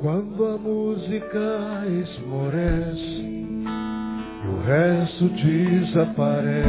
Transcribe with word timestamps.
Quando 0.00 0.46
a 0.46 0.56
música 0.56 1.84
esmorece 1.86 3.20
e 3.20 4.48
o 4.48 4.62
resto 4.64 5.28
desaparece, 5.28 6.64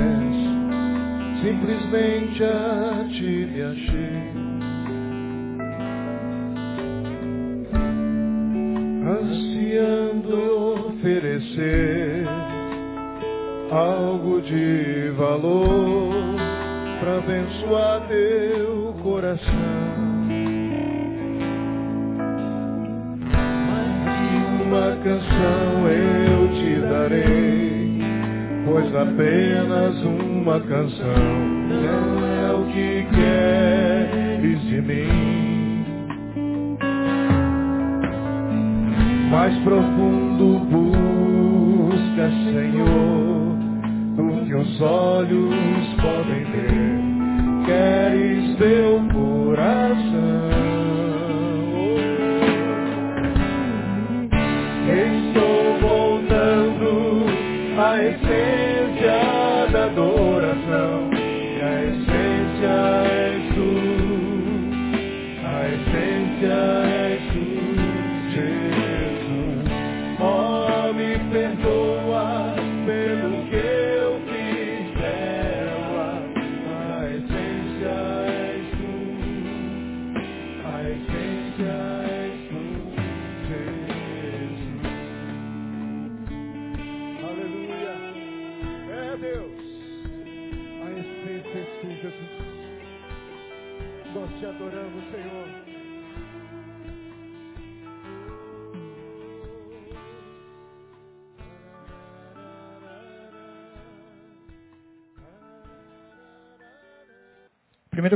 simplesmente 1.41 2.43
a 2.43 3.07
ti 3.07 3.47
me 3.49 3.61
achei. 3.61 4.31
Ansiando 9.21 10.35
oferecer 10.89 12.27
algo 13.71 14.41
de 14.41 15.09
valor 15.15 16.35
para 16.99 17.17
abençoar 17.19 18.07
teu 18.09 18.93
coração. 19.01 20.10
Uma 24.71 24.95
canção 25.03 25.85
eu 25.89 26.47
te 26.55 26.79
darei, 26.87 27.99
pois 28.63 28.95
apenas 28.95 30.01
uma 30.01 30.61
canção 30.61 31.41
não 31.67 32.25
é 32.25 32.53
o 32.53 32.63
que 32.71 33.05
queres 33.13 34.61
de 34.61 34.81
mim. 34.81 35.85
Mais 39.29 39.53
profundo 39.65 40.59
busca, 40.71 42.29
Senhor, 42.53 43.57
do 44.15 44.45
que 44.45 44.55
os 44.55 44.81
olhos 44.81 45.53
podem 46.01 46.45
ver. 46.45 47.01
Queres 47.65 48.55
teu 48.55 49.01
coração. 49.11 49.50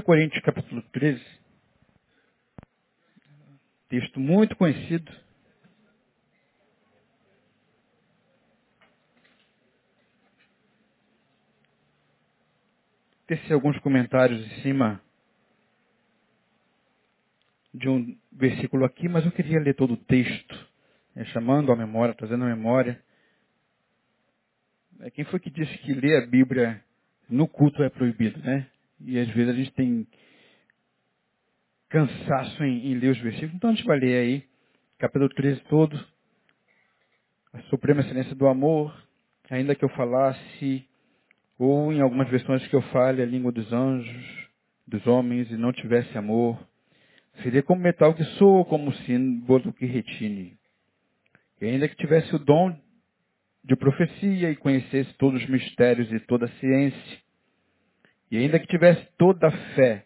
Coríntios 0.06 0.44
capítulo 0.44 0.84
13, 0.92 1.20
texto 3.90 4.20
muito 4.20 4.56
conhecido. 4.56 5.12
Tece 13.26 13.52
alguns 13.52 13.80
comentários 13.80 14.46
em 14.46 14.62
cima 14.62 15.02
de 17.74 17.90
um 17.90 18.16
versículo 18.32 18.86
aqui, 18.86 19.10
mas 19.10 19.26
eu 19.26 19.32
queria 19.32 19.60
ler 19.60 19.74
todo 19.74 19.96
o 19.96 19.98
texto, 19.98 20.70
né, 21.16 21.26
chamando 21.34 21.72
a 21.72 21.76
memória, 21.76 22.14
trazendo 22.14 22.44
a 22.44 22.56
memória. 22.56 23.04
É, 25.00 25.10
Quem 25.10 25.26
foi 25.26 25.40
que 25.40 25.50
disse 25.50 25.76
que 25.80 25.96
ler 25.96 26.22
a 26.22 26.28
Bíblia 26.28 26.80
no 27.28 27.48
culto 27.48 27.82
é 27.82 27.90
proibido, 27.90 28.38
né? 28.44 28.70
E 29.00 29.20
às 29.20 29.28
vezes 29.30 29.54
a 29.54 29.58
gente 29.58 29.72
tem 29.74 30.08
cansaço 31.90 32.64
em, 32.64 32.92
em 32.92 32.94
ler 32.96 33.12
os 33.12 33.20
versículos. 33.20 33.56
Então 33.56 33.70
a 33.70 33.74
gente 33.74 33.86
vai 33.86 34.00
ler 34.00 34.16
aí, 34.18 34.44
capítulo 34.98 35.30
13 35.30 35.62
todo, 35.70 35.98
a 37.54 37.62
suprema 37.70 38.02
excelência 38.02 38.36
do 38.36 38.48
amor, 38.48 38.94
ainda 39.50 39.76
que 39.76 39.86
eu 39.86 39.90
falasse, 39.90 40.86
ou 41.58 41.94
em 41.94 42.02
algumas 42.02 42.30
versões 42.30 42.68
que 42.68 42.76
eu 42.76 42.82
fale 42.84 43.22
a 43.22 43.26
língua 43.26 43.52
dos 43.52 43.72
anjos, 43.72 44.50
dos 44.86 45.06
homens, 45.08 45.50
e 45.50 45.56
não 45.56 45.72
tivesse 45.72 46.18
amor, 46.18 46.60
seria 47.42 47.64
como 47.64 47.82
metal 47.82 48.14
que 48.14 48.24
soa, 48.38 48.66
como 48.66 48.94
símbolo 49.06 49.74
que 49.74 49.86
retine. 49.86 50.58
E 51.62 51.66
ainda 51.66 51.88
que 51.88 51.96
tivesse 51.96 52.36
o 52.36 52.40
dom 52.40 52.78
de 53.64 53.76
profecia 53.76 54.52
e 54.52 54.56
conhecesse 54.56 55.12
todos 55.14 55.42
os 55.42 55.50
mistérios 55.50 56.12
e 56.12 56.20
toda 56.22 56.46
a 56.46 56.52
ciência, 56.60 57.25
e 58.32 58.38
ainda 58.38 58.60
que 58.60 58.68
tivesse 58.68 59.06
toda 59.18 59.48
a 59.48 59.52
fé, 59.76 60.06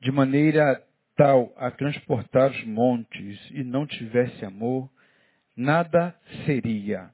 de 0.00 0.12
maneira 0.12 0.82
tal 1.16 1.52
a 1.56 1.70
transportar 1.70 2.50
os 2.50 2.64
montes, 2.64 3.50
e 3.50 3.62
não 3.62 3.86
tivesse 3.86 4.44
amor, 4.44 4.90
nada 5.56 6.14
seria. 6.44 7.10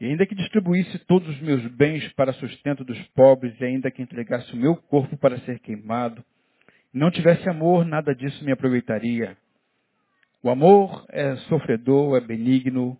E 0.00 0.06
ainda 0.06 0.24
que 0.24 0.34
distribuísse 0.34 0.98
todos 1.00 1.28
os 1.28 1.40
meus 1.40 1.66
bens 1.72 2.10
para 2.12 2.32
sustento 2.34 2.84
dos 2.84 3.00
pobres, 3.08 3.58
e 3.60 3.64
ainda 3.64 3.90
que 3.90 4.00
entregasse 4.00 4.52
o 4.52 4.56
meu 4.56 4.76
corpo 4.76 5.16
para 5.16 5.38
ser 5.40 5.58
queimado, 5.58 6.24
não 6.92 7.10
tivesse 7.10 7.48
amor, 7.48 7.84
nada 7.84 8.14
disso 8.14 8.44
me 8.44 8.52
aproveitaria. 8.52 9.36
O 10.42 10.48
amor 10.48 11.04
é 11.10 11.34
sofredor, 11.48 12.16
é 12.16 12.20
benigno, 12.20 12.98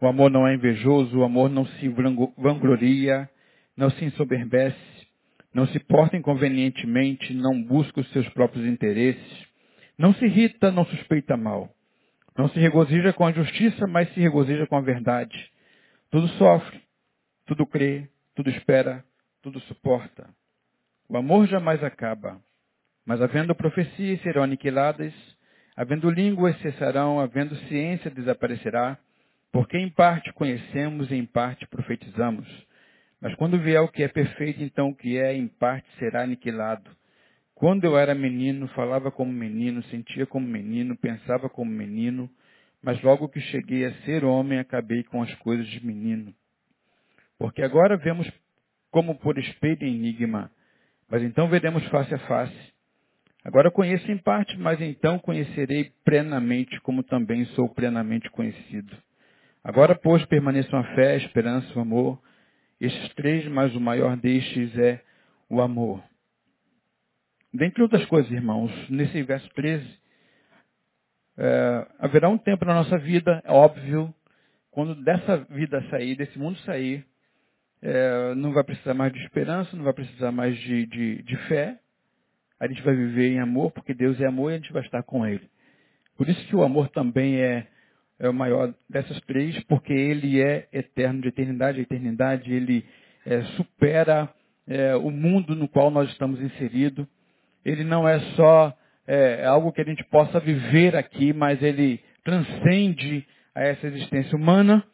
o 0.00 0.06
amor 0.06 0.30
não 0.30 0.48
é 0.48 0.54
invejoso, 0.54 1.18
o 1.18 1.24
amor 1.24 1.50
não 1.50 1.66
se 1.66 1.88
vanglo- 1.88 2.32
vangloria, 2.38 3.28
não 3.76 3.90
se 3.90 4.04
ensoberbece, 4.04 4.76
não 5.52 5.66
se 5.68 5.78
porta 5.80 6.16
inconvenientemente, 6.16 7.34
não 7.34 7.62
busca 7.62 8.00
os 8.00 8.10
seus 8.12 8.28
próprios 8.30 8.64
interesses, 8.66 9.46
não 9.98 10.14
se 10.14 10.24
irrita, 10.24 10.70
não 10.70 10.84
suspeita 10.86 11.36
mal, 11.36 11.68
não 12.38 12.48
se 12.48 12.58
regozija 12.58 13.12
com 13.12 13.26
a 13.26 13.32
justiça, 13.32 13.86
mas 13.86 14.12
se 14.14 14.20
regozija 14.20 14.66
com 14.66 14.76
a 14.76 14.80
verdade. 14.80 15.50
Tudo 16.10 16.28
sofre, 16.28 16.80
tudo 17.46 17.66
crê, 17.66 18.08
tudo 18.34 18.48
espera, 18.50 19.04
tudo 19.42 19.60
suporta. 19.60 20.28
O 21.08 21.16
amor 21.16 21.46
jamais 21.46 21.82
acaba, 21.82 22.40
mas 23.04 23.20
havendo 23.20 23.54
profecias 23.54 24.20
serão 24.22 24.42
aniquiladas, 24.42 25.12
havendo 25.76 26.10
línguas 26.10 26.56
cessarão, 26.60 27.18
havendo 27.18 27.56
ciência 27.66 28.10
desaparecerá, 28.10 28.96
porque 29.52 29.76
em 29.76 29.90
parte 29.90 30.32
conhecemos 30.32 31.10
e 31.10 31.16
em 31.16 31.26
parte 31.26 31.66
profetizamos. 31.66 32.46
Mas 33.20 33.34
quando 33.34 33.58
vier 33.58 33.80
o 33.82 33.88
que 33.88 34.02
é 34.02 34.08
perfeito, 34.08 34.62
então 34.62 34.88
o 34.88 34.96
que 34.96 35.18
é 35.18 35.34
em 35.34 35.46
parte 35.46 35.86
será 35.98 36.22
aniquilado. 36.22 36.90
Quando 37.54 37.84
eu 37.84 37.98
era 37.98 38.14
menino, 38.14 38.66
falava 38.68 39.10
como 39.10 39.30
menino, 39.30 39.82
sentia 39.84 40.26
como 40.26 40.46
menino, 40.46 40.96
pensava 40.96 41.48
como 41.50 41.70
menino, 41.70 42.30
mas 42.82 43.02
logo 43.02 43.28
que 43.28 43.40
cheguei 43.40 43.84
a 43.84 43.92
ser 44.04 44.24
homem, 44.24 44.58
acabei 44.58 45.02
com 45.04 45.22
as 45.22 45.34
coisas 45.36 45.66
de 45.68 45.84
menino. 45.84 46.34
Porque 47.38 47.62
agora 47.62 47.98
vemos 47.98 48.30
como 48.90 49.14
por 49.18 49.38
espelho 49.38 49.86
enigma, 49.86 50.50
mas 51.08 51.22
então 51.22 51.48
veremos 51.48 51.86
face 51.88 52.14
a 52.14 52.18
face. 52.20 52.70
Agora 53.44 53.70
conheço 53.70 54.10
em 54.10 54.18
parte, 54.18 54.56
mas 54.58 54.80
então 54.80 55.18
conhecerei 55.18 55.92
plenamente, 56.04 56.80
como 56.80 57.02
também 57.02 57.44
sou 57.46 57.68
plenamente 57.68 58.30
conhecido. 58.30 58.96
Agora, 59.64 59.94
pois, 59.94 60.24
permaneçam 60.26 60.78
a 60.78 60.84
fé, 60.94 61.12
a 61.12 61.16
esperança, 61.16 61.78
o 61.78 61.82
amor. 61.82 62.20
Estes 62.80 63.14
três, 63.14 63.46
mas 63.48 63.74
o 63.74 63.80
maior 63.80 64.16
destes 64.16 64.76
é 64.78 65.02
o 65.48 65.60
amor. 65.60 66.02
Dentre 67.52 67.82
outras 67.82 68.04
coisas, 68.06 68.30
irmãos, 68.30 68.70
nesse 68.88 69.22
verso 69.22 69.48
13, 69.54 70.00
é, 71.36 71.86
haverá 71.98 72.28
um 72.28 72.38
tempo 72.38 72.64
na 72.64 72.74
nossa 72.74 72.96
vida, 72.98 73.42
é 73.44 73.50
óbvio, 73.50 74.14
quando 74.70 74.94
dessa 74.94 75.38
vida 75.50 75.84
sair, 75.90 76.14
desse 76.14 76.38
mundo 76.38 76.58
sair, 76.60 77.04
é, 77.82 78.34
não 78.34 78.52
vai 78.52 78.62
precisar 78.62 78.94
mais 78.94 79.12
de 79.12 79.18
esperança, 79.20 79.76
não 79.76 79.84
vai 79.84 79.92
precisar 79.92 80.30
mais 80.30 80.56
de, 80.58 80.86
de, 80.86 81.22
de 81.22 81.36
fé. 81.48 81.78
A 82.58 82.68
gente 82.68 82.82
vai 82.82 82.94
viver 82.94 83.32
em 83.32 83.40
amor, 83.40 83.72
porque 83.72 83.94
Deus 83.94 84.20
é 84.20 84.26
amor 84.26 84.52
e 84.52 84.54
a 84.54 84.58
gente 84.58 84.72
vai 84.72 84.82
estar 84.82 85.02
com 85.02 85.26
Ele. 85.26 85.48
Por 86.16 86.28
isso 86.28 86.46
que 86.46 86.54
o 86.54 86.62
amor 86.62 86.88
também 86.90 87.40
é, 87.40 87.66
é 88.20 88.28
o 88.28 88.34
maior 88.34 88.72
dessas 88.88 89.18
três, 89.22 89.58
porque 89.64 89.92
ele 89.92 90.40
é 90.40 90.68
eterno 90.72 91.22
de 91.22 91.28
eternidade 91.28 91.80
a 91.80 91.82
eternidade, 91.82 92.52
ele 92.52 92.84
é, 93.26 93.42
supera 93.56 94.28
é, 94.68 94.94
o 94.94 95.10
mundo 95.10 95.56
no 95.56 95.66
qual 95.66 95.90
nós 95.90 96.08
estamos 96.10 96.40
inseridos. 96.40 97.06
Ele 97.64 97.82
não 97.82 98.06
é 98.06 98.20
só 98.36 98.76
é, 99.06 99.44
algo 99.46 99.72
que 99.72 99.80
a 99.80 99.84
gente 99.84 100.04
possa 100.04 100.38
viver 100.38 100.94
aqui, 100.94 101.32
mas 101.32 101.62
ele 101.62 102.00
transcende 102.22 103.26
a 103.54 103.62
essa 103.62 103.86
existência 103.86 104.36
humana 104.36 104.84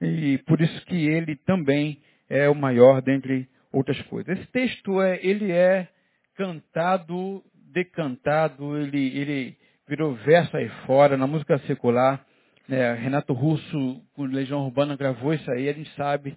e 0.00 0.38
por 0.38 0.60
isso 0.60 0.84
que 0.86 1.06
ele 1.06 1.36
também 1.36 2.00
é 2.28 2.48
o 2.48 2.54
maior 2.54 3.00
dentre 3.00 3.46
outras 3.70 4.00
coisas. 4.02 4.38
Esse 4.38 4.50
texto 4.50 5.00
é, 5.00 5.18
ele 5.22 5.52
é 5.52 5.88
cantado, 6.34 7.42
decantado, 7.72 8.76
ele, 8.78 9.18
ele 9.18 9.56
virou 9.86 10.14
verso 10.14 10.56
aí 10.56 10.68
fora 10.86 11.16
na 11.16 11.26
música 11.26 11.58
secular. 11.60 12.24
É, 12.68 12.94
Renato 12.94 13.32
Russo, 13.32 14.02
com 14.14 14.24
Legião 14.24 14.64
Urbana, 14.64 14.96
gravou 14.96 15.34
isso 15.34 15.50
aí, 15.50 15.68
a 15.68 15.72
gente 15.72 15.90
sabe 15.96 16.36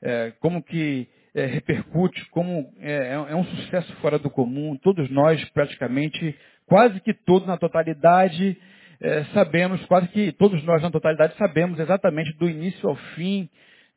é, 0.00 0.32
como 0.40 0.62
que 0.62 1.06
é, 1.34 1.44
repercute, 1.44 2.24
como 2.30 2.72
é, 2.80 3.12
é, 3.12 3.36
um 3.36 3.44
sucesso 3.44 3.94
fora 3.96 4.18
do 4.18 4.30
comum. 4.30 4.74
Todos 4.76 5.10
nós, 5.10 5.44
praticamente, 5.50 6.34
quase 6.64 6.98
que 7.00 7.12
todos 7.12 7.46
na 7.46 7.58
totalidade, 7.58 8.56
é, 9.00 9.24
sabemos, 9.34 9.84
quase 9.84 10.08
que 10.08 10.32
todos 10.32 10.62
nós 10.64 10.80
na 10.80 10.90
totalidade 10.90 11.36
sabemos 11.36 11.78
exatamente 11.78 12.32
do 12.38 12.48
início 12.48 12.88
ao 12.88 12.96
fim 13.14 13.48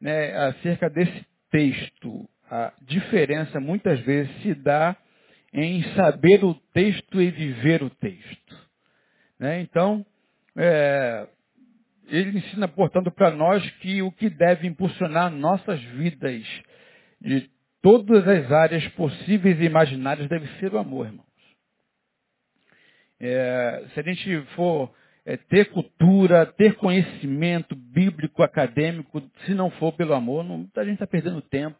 né, 0.02 0.36
acerca 0.36 0.90
desse 0.90 1.26
texto. 1.50 2.30
A 2.52 2.74
diferença 2.82 3.60
muitas 3.62 4.00
vezes 4.02 4.36
se 4.42 4.54
dá 4.54 4.98
em 5.54 5.82
saber 5.96 6.44
o 6.44 6.54
texto 6.74 7.22
e 7.22 7.32
viver 7.32 7.84
o 7.84 7.90
texto. 7.90 8.56
Né? 9.40 9.62
Então, 9.62 10.06
é, 10.58 11.28
ele 12.10 12.40
ensina, 12.40 12.68
portanto, 12.68 13.12
para 13.12 13.32
nós 13.32 13.68
que 13.78 14.02
o 14.02 14.12
que 14.12 14.30
deve 14.30 14.68
impulsionar 14.68 15.32
nossas 15.32 15.82
vidas 15.82 16.44
de 17.22 17.50
todas 17.82 18.28
as 18.28 18.52
áreas 18.52 18.88
possíveis 18.90 19.60
e 19.60 19.66
imaginárias 19.66 20.28
deve 20.28 20.48
ser 20.60 20.74
o 20.74 20.78
amor, 20.78 21.08
irmãos. 21.08 21.30
É, 23.20 23.86
se 23.94 24.00
a 24.00 24.04
gente 24.04 24.42
for 24.56 24.94
é, 25.26 25.38
ter 25.38 25.70
cultura, 25.72 26.46
ter 26.46 26.76
conhecimento 26.76 27.76
bíblico, 27.76 28.42
acadêmico, 28.42 29.22
se 29.46 29.54
não 29.54 29.70
for 29.72 29.92
pelo 29.94 30.14
amor, 30.14 30.44
não, 30.44 30.68
a 30.76 30.84
gente 30.84 30.94
está 30.94 31.08
perdendo 31.08 31.42
tempo. 31.42 31.78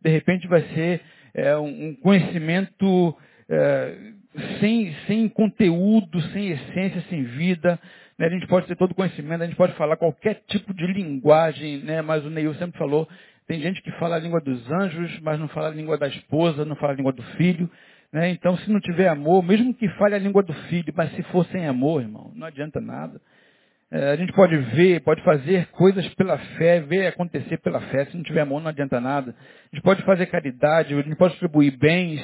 De 0.00 0.10
repente 0.10 0.46
vai 0.46 0.62
ser 0.74 1.00
é, 1.34 1.56
um 1.56 1.94
conhecimento 1.94 3.16
é, 3.48 4.12
sem, 4.60 4.94
sem 5.06 5.28
conteúdo, 5.28 6.20
sem 6.32 6.50
essência, 6.50 7.02
sem 7.08 7.24
vida. 7.24 7.78
Né? 8.18 8.26
A 8.26 8.30
gente 8.30 8.46
pode 8.46 8.66
ter 8.66 8.76
todo 8.76 8.94
conhecimento, 8.94 9.42
a 9.42 9.46
gente 9.46 9.56
pode 9.56 9.72
falar 9.74 9.96
qualquer 9.96 10.42
tipo 10.46 10.72
de 10.74 10.86
linguagem, 10.86 11.78
né? 11.78 12.02
mas 12.02 12.24
o 12.24 12.30
Neil 12.30 12.54
sempre 12.54 12.78
falou, 12.78 13.08
tem 13.46 13.60
gente 13.60 13.82
que 13.82 13.90
fala 13.92 14.16
a 14.16 14.18
língua 14.18 14.40
dos 14.40 14.70
anjos, 14.70 15.18
mas 15.20 15.38
não 15.38 15.48
fala 15.48 15.68
a 15.68 15.72
língua 15.72 15.98
da 15.98 16.08
esposa, 16.08 16.64
não 16.64 16.76
fala 16.76 16.92
a 16.92 16.96
língua 16.96 17.12
do 17.12 17.22
filho. 17.36 17.68
Né? 18.12 18.30
Então, 18.30 18.56
se 18.58 18.70
não 18.70 18.80
tiver 18.80 19.08
amor, 19.08 19.42
mesmo 19.42 19.74
que 19.74 19.88
fale 19.90 20.14
a 20.14 20.18
língua 20.18 20.42
do 20.42 20.52
filho, 20.68 20.92
mas 20.94 21.10
se 21.14 21.22
for 21.24 21.44
sem 21.46 21.66
amor, 21.66 22.02
irmão, 22.02 22.30
não 22.34 22.46
adianta 22.46 22.80
nada. 22.80 23.20
É, 23.94 24.12
a 24.12 24.16
gente 24.16 24.32
pode 24.32 24.56
ver, 24.56 25.00
pode 25.00 25.22
fazer 25.22 25.66
coisas 25.72 26.06
pela 26.14 26.38
fé, 26.56 26.80
ver 26.80 27.08
acontecer 27.08 27.58
pela 27.58 27.78
fé. 27.78 28.06
Se 28.06 28.16
não 28.16 28.24
tiver 28.24 28.40
amor, 28.40 28.62
não 28.62 28.68
adianta 28.68 28.98
nada. 28.98 29.34
A 29.70 29.76
gente 29.76 29.84
pode 29.84 30.02
fazer 30.04 30.26
caridade, 30.26 30.94
a 30.94 31.02
gente 31.02 31.14
pode 31.14 31.32
distribuir 31.32 31.76
bens. 31.78 32.22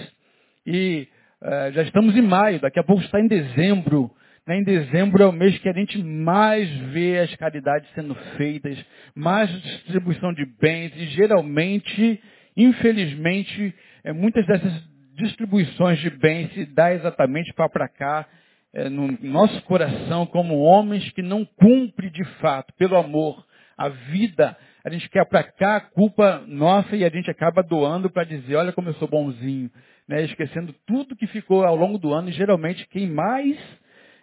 E 0.66 1.06
é, 1.42 1.72
já 1.72 1.82
estamos 1.82 2.16
em 2.16 2.22
maio, 2.22 2.58
daqui 2.58 2.80
a 2.80 2.82
pouco 2.82 3.02
está 3.02 3.20
em 3.20 3.26
dezembro. 3.26 4.10
Né? 4.48 4.60
Em 4.60 4.64
dezembro 4.64 5.22
é 5.22 5.26
o 5.26 5.32
mês 5.32 5.58
que 5.58 5.68
a 5.68 5.74
gente 5.74 6.02
mais 6.02 6.66
vê 6.90 7.18
as 7.18 7.36
caridades 7.36 7.86
sendo 7.94 8.14
feitas, 8.38 8.82
mais 9.14 9.50
distribuição 9.60 10.32
de 10.32 10.46
bens, 10.58 10.90
e 10.96 11.04
geralmente, 11.08 12.18
infelizmente, 12.56 13.74
é, 14.02 14.10
muitas 14.10 14.46
dessas 14.46 14.72
distribuições 15.16 15.98
de 15.98 16.08
bens 16.08 16.50
se 16.54 16.64
dá 16.64 16.94
exatamente 16.94 17.52
para 17.52 17.88
cá, 17.90 18.26
é, 18.72 18.88
no 18.88 19.18
nosso 19.20 19.60
coração, 19.64 20.24
como 20.24 20.60
homens 20.60 21.10
que 21.12 21.20
não 21.20 21.44
cumpre 21.44 22.08
de 22.08 22.24
fato, 22.40 22.72
pelo 22.78 22.96
amor, 22.96 23.44
a 23.76 23.90
vida. 23.90 24.56
A 24.82 24.88
gente 24.88 25.10
quer 25.10 25.26
para 25.26 25.42
cá 25.42 25.76
a 25.76 25.80
culpa 25.80 26.42
nossa 26.46 26.96
e 26.96 27.04
a 27.04 27.10
gente 27.10 27.30
acaba 27.30 27.62
doando 27.62 28.08
para 28.08 28.24
dizer, 28.24 28.56
olha 28.56 28.72
como 28.72 28.88
eu 28.88 28.94
sou 28.94 29.08
bonzinho. 29.08 29.70
Né? 30.08 30.22
Esquecendo 30.22 30.74
tudo 30.86 31.14
que 31.14 31.26
ficou 31.26 31.64
ao 31.64 31.76
longo 31.76 31.98
do 31.98 32.14
ano 32.14 32.30
e 32.30 32.32
geralmente 32.32 32.88
quem 32.88 33.06
mais 33.06 33.58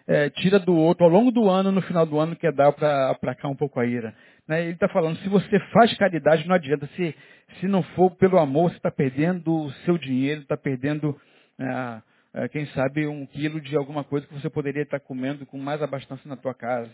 é, 0.06 0.30
tira 0.30 0.58
do 0.58 0.74
outro 0.74 1.04
ao 1.04 1.10
longo 1.10 1.32
do 1.32 1.48
ano, 1.48 1.72
no 1.72 1.82
final 1.82 2.06
do 2.06 2.18
ano, 2.18 2.36
quer 2.36 2.52
dar 2.52 2.72
para 2.72 3.10
aplacar 3.10 3.50
um 3.50 3.56
pouco 3.56 3.80
a 3.80 3.86
ira. 3.86 4.14
Né? 4.46 4.62
Ele 4.62 4.72
está 4.72 4.88
falando, 4.88 5.18
se 5.18 5.28
você 5.28 5.58
faz 5.72 5.96
caridade, 5.98 6.46
não 6.46 6.54
adianta. 6.54 6.88
Se, 6.94 7.14
se 7.60 7.66
não 7.66 7.82
for 7.82 8.10
pelo 8.12 8.38
amor, 8.38 8.70
você 8.70 8.76
está 8.76 8.90
perdendo 8.90 9.52
o 9.52 9.72
seu 9.84 9.98
dinheiro, 9.98 10.42
está 10.42 10.56
perdendo, 10.56 11.18
é, 11.58 12.02
é, 12.34 12.48
quem 12.48 12.66
sabe, 12.66 13.06
um 13.06 13.26
quilo 13.26 13.60
de 13.60 13.76
alguma 13.76 14.04
coisa 14.04 14.26
que 14.26 14.34
você 14.34 14.48
poderia 14.48 14.82
estar 14.82 15.00
comendo 15.00 15.44
com 15.44 15.58
mais 15.58 15.82
abastança 15.82 16.28
na 16.28 16.36
tua 16.36 16.54
casa. 16.54 16.90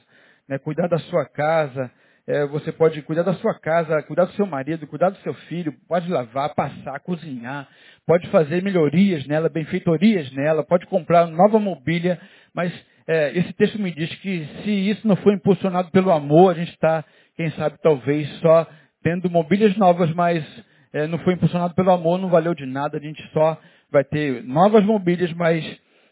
Né? 0.49 0.59
Cuidar 0.59 0.89
da 0.89 0.99
sua 0.99 1.27
casa, 1.27 1.91
é, 2.27 2.47
você 2.47 2.73
pode 2.73 3.03
cuidar 3.03 3.25
da 3.25 3.35
sua 3.35 3.59
casa, 3.59 4.03
cuidar 4.05 4.25
do 4.25 4.33
seu 4.33 4.47
marido, 4.47 4.87
cuidar 4.87 5.11
do 5.11 5.19
seu 5.19 5.35
filho, 5.35 5.75
pode 5.87 6.09
lavar, 6.09 6.55
passar, 6.55 6.99
cozinhar, 7.01 7.69
pode 8.07 8.27
fazer 8.31 8.63
melhorias 8.63 9.27
nela, 9.27 9.51
benfeitorias 9.51 10.33
nela, 10.33 10.65
pode 10.65 10.87
comprar 10.87 11.27
nova 11.27 11.59
mobília, 11.59 12.19
mas 12.55 12.73
é, 13.07 13.39
esse 13.39 13.53
texto 13.55 13.81
me 13.81 13.91
diz 13.93 14.15
que 14.17 14.47
se 14.63 14.71
isso 14.71 15.07
não 15.07 15.17
for 15.17 15.33
impulsionado 15.33 15.91
pelo 15.91 16.11
amor, 16.11 16.53
a 16.53 16.59
gente 16.59 16.73
está, 16.73 17.05
quem 17.37 17.51
sabe, 17.53 17.79
talvez 17.83 18.29
só 18.41 18.67
tendo 19.03 19.29
mobílias 19.31 19.77
novas, 19.77 20.13
mas 20.15 20.45
é, 20.93 21.07
não 21.07 21.19
foi 21.19 21.35
impulsionado 21.35 21.75
pelo 21.75 21.91
amor, 21.91 22.19
não 22.19 22.29
valeu 22.29 22.55
de 22.55 22.67
nada, 22.67 22.99
a 22.99 23.01
gente 23.01 23.23
só 23.33 23.59
vai 23.91 24.05
ter 24.05 24.43
novas 24.45 24.85
mobílias, 24.85 25.33
mas 25.33 25.65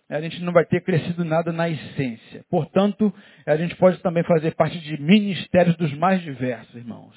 a 0.09 0.21
gente 0.21 0.43
não 0.43 0.53
vai 0.53 0.65
ter 0.65 0.83
crescido 0.83 1.25
nada 1.25 1.53
na 1.53 1.69
essência. 1.69 2.45
Portanto, 2.51 3.15
a 3.47 3.57
gente 3.57 3.77
pode 3.77 3.99
também 3.99 4.25
fazer 4.25 4.55
parte 4.57 4.79
de 4.81 5.01
ministérios 5.01 5.77
dos 5.77 5.93
mais 5.95 6.21
diversos, 6.23 6.75
irmãos. 6.75 7.15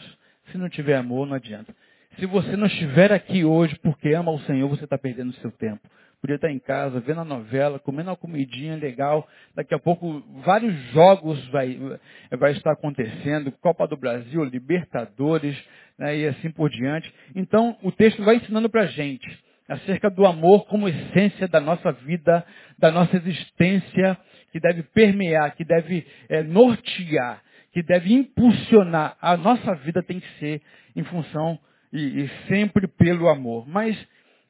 Se 0.52 0.58
não 0.58 0.70
tiver 0.70 0.96
amor, 0.96 1.26
não 1.26 1.36
adianta. 1.36 1.74
Se 2.20 2.26
você 2.26 2.56
não 2.56 2.68
estiver 2.68 3.12
aqui 3.12 3.44
hoje 3.44 3.78
porque 3.80 4.14
ama 4.14 4.32
o 4.32 4.40
Senhor, 4.42 4.70
você 4.70 4.84
está 4.84 4.98
perdendo 4.98 5.32
o 5.32 5.36
seu 5.36 5.52
tempo 5.52 5.82
podia 6.24 6.38
estar 6.38 6.50
em 6.50 6.60
casa, 6.60 7.02
vendo 7.02 7.20
a 7.20 7.26
novela, 7.26 7.80
comendo 7.80 8.10
uma 8.10 8.16
comidinha 8.16 8.78
legal. 8.78 9.28
Daqui 9.54 9.76
a 9.76 9.80
pouco 9.80 10.24
vários 10.46 10.74
jogos 10.94 11.46
vai, 11.50 11.78
vai 12.40 12.54
estar 12.54 12.72
acontecendo, 12.72 13.52
Copa 13.60 13.86
do 13.86 13.98
Brasil, 13.98 14.42
Libertadores, 14.46 15.62
né, 16.00 16.18
e 16.18 16.26
assim 16.26 16.50
por 16.50 16.70
diante. 16.70 17.14
Então, 17.36 17.78
o 17.84 17.92
texto 17.92 18.24
vai 18.24 18.38
ensinando 18.38 18.70
para 18.70 18.84
a 18.84 18.88
gente 18.88 19.28
acerca 19.68 20.10
do 20.10 20.26
amor 20.26 20.66
como 20.68 20.88
essência 20.88 21.46
da 21.46 21.60
nossa 21.60 21.92
vida, 21.92 22.46
da 22.80 22.90
nossa 22.90 23.18
existência, 23.18 24.18
que 24.54 24.62
deve 24.62 24.82
permear, 24.82 25.54
que 25.58 25.66
deve 25.66 26.08
é, 26.30 26.42
nortear, 26.42 27.42
que 27.74 27.84
deve 27.84 28.14
impulsionar. 28.14 29.18
A 29.22 29.36
nossa 29.36 29.76
vida 29.76 30.02
tem 30.02 30.22
que 30.22 30.40
ser 30.40 30.62
em 30.96 31.04
função 31.04 31.60
e, 31.94 32.24
e 32.24 32.30
sempre 32.48 32.88
pelo 32.88 33.30
amor. 33.30 33.68
Mas 33.70 33.96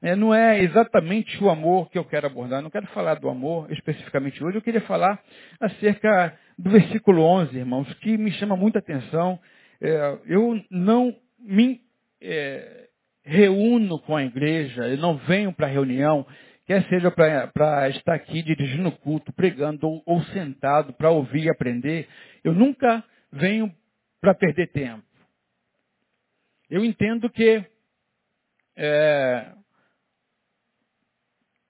é, 0.02 0.16
não 0.16 0.34
é 0.34 0.64
exatamente 0.64 1.44
o 1.44 1.50
amor 1.50 1.90
que 1.92 1.98
eu 1.98 2.06
quero 2.06 2.26
abordar. 2.28 2.62
Não 2.62 2.70
quero 2.70 2.88
falar 2.88 3.16
do 3.16 3.30
amor 3.30 3.72
especificamente 3.72 4.44
hoje. 4.44 4.58
Eu 4.58 4.62
queria 4.62 4.82
falar 4.82 5.22
acerca 5.60 6.38
do 6.58 6.70
versículo 6.72 7.22
11, 7.22 7.58
irmãos, 7.58 7.94
que 7.96 8.18
me 8.18 8.32
chama 8.32 8.56
muita 8.56 8.80
atenção. 8.80 9.40
É, 9.82 10.18
eu 10.28 10.62
não 10.72 11.16
me 11.40 11.82
é, 12.22 12.88
reúno 13.24 14.00
com 14.00 14.16
a 14.16 14.24
igreja, 14.24 14.88
eu 14.88 14.98
não 14.98 15.18
venho 15.18 15.52
para 15.54 15.68
a 15.68 15.70
reunião, 15.70 16.26
quer 16.66 16.84
seja 16.90 17.12
para 17.12 17.90
estar 17.90 18.14
aqui 18.14 18.42
dirigindo 18.42 18.90
o 18.90 18.98
culto, 18.98 19.34
pregando 19.34 19.88
ou, 19.88 20.04
ou 20.06 20.24
sentado 20.26 20.94
para 20.94 21.10
ouvir 21.10 21.46
e 21.46 21.50
aprender. 21.50 22.08
Eu 22.44 22.54
nunca 22.54 23.04
venho 23.32 23.74
para 24.22 24.34
perder 24.34 24.68
tempo. 24.72 25.04
Eu 26.74 26.84
entendo 26.84 27.30
que 27.30 27.64
é, 28.76 29.54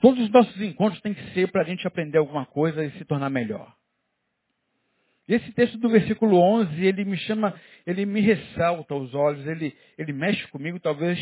Todos 0.04 0.22
os 0.22 0.30
nossos 0.32 0.62
encontros 0.62 1.02
têm 1.02 1.14
que 1.14 1.34
ser 1.34 1.50
para 1.50 1.62
a 1.62 1.66
gente 1.66 1.88
aprender 1.88 2.18
alguma 2.18 2.46
coisa 2.46 2.84
e 2.84 2.92
se 2.98 3.06
tornar 3.06 3.30
melhor. 3.30 3.74
Esse 5.26 5.50
texto 5.54 5.78
do 5.78 5.88
versículo 5.88 6.38
11, 6.38 6.86
ele 6.86 7.06
me 7.06 7.16
chama, 7.20 7.58
ele 7.88 8.06
me 8.06 8.20
ressalta 8.20 8.94
aos 8.94 9.14
olhos, 9.14 9.48
ele, 9.48 9.74
ele 9.98 10.12
mexe 10.12 10.46
comigo, 10.50 10.78
talvez, 10.78 11.18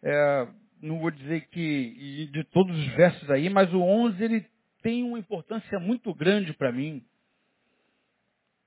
é, 0.00 0.48
não 0.80 1.00
vou 1.00 1.10
dizer 1.10 1.48
que 1.48 2.28
de 2.32 2.44
todos 2.52 2.78
os 2.78 2.86
versos 2.94 3.28
aí, 3.32 3.50
mas 3.50 3.74
o 3.74 3.80
11 3.80 4.22
ele 4.22 4.46
tem 4.80 5.02
uma 5.02 5.18
importância 5.18 5.80
muito 5.80 6.14
grande 6.14 6.52
para 6.52 6.70
mim. 6.70 7.02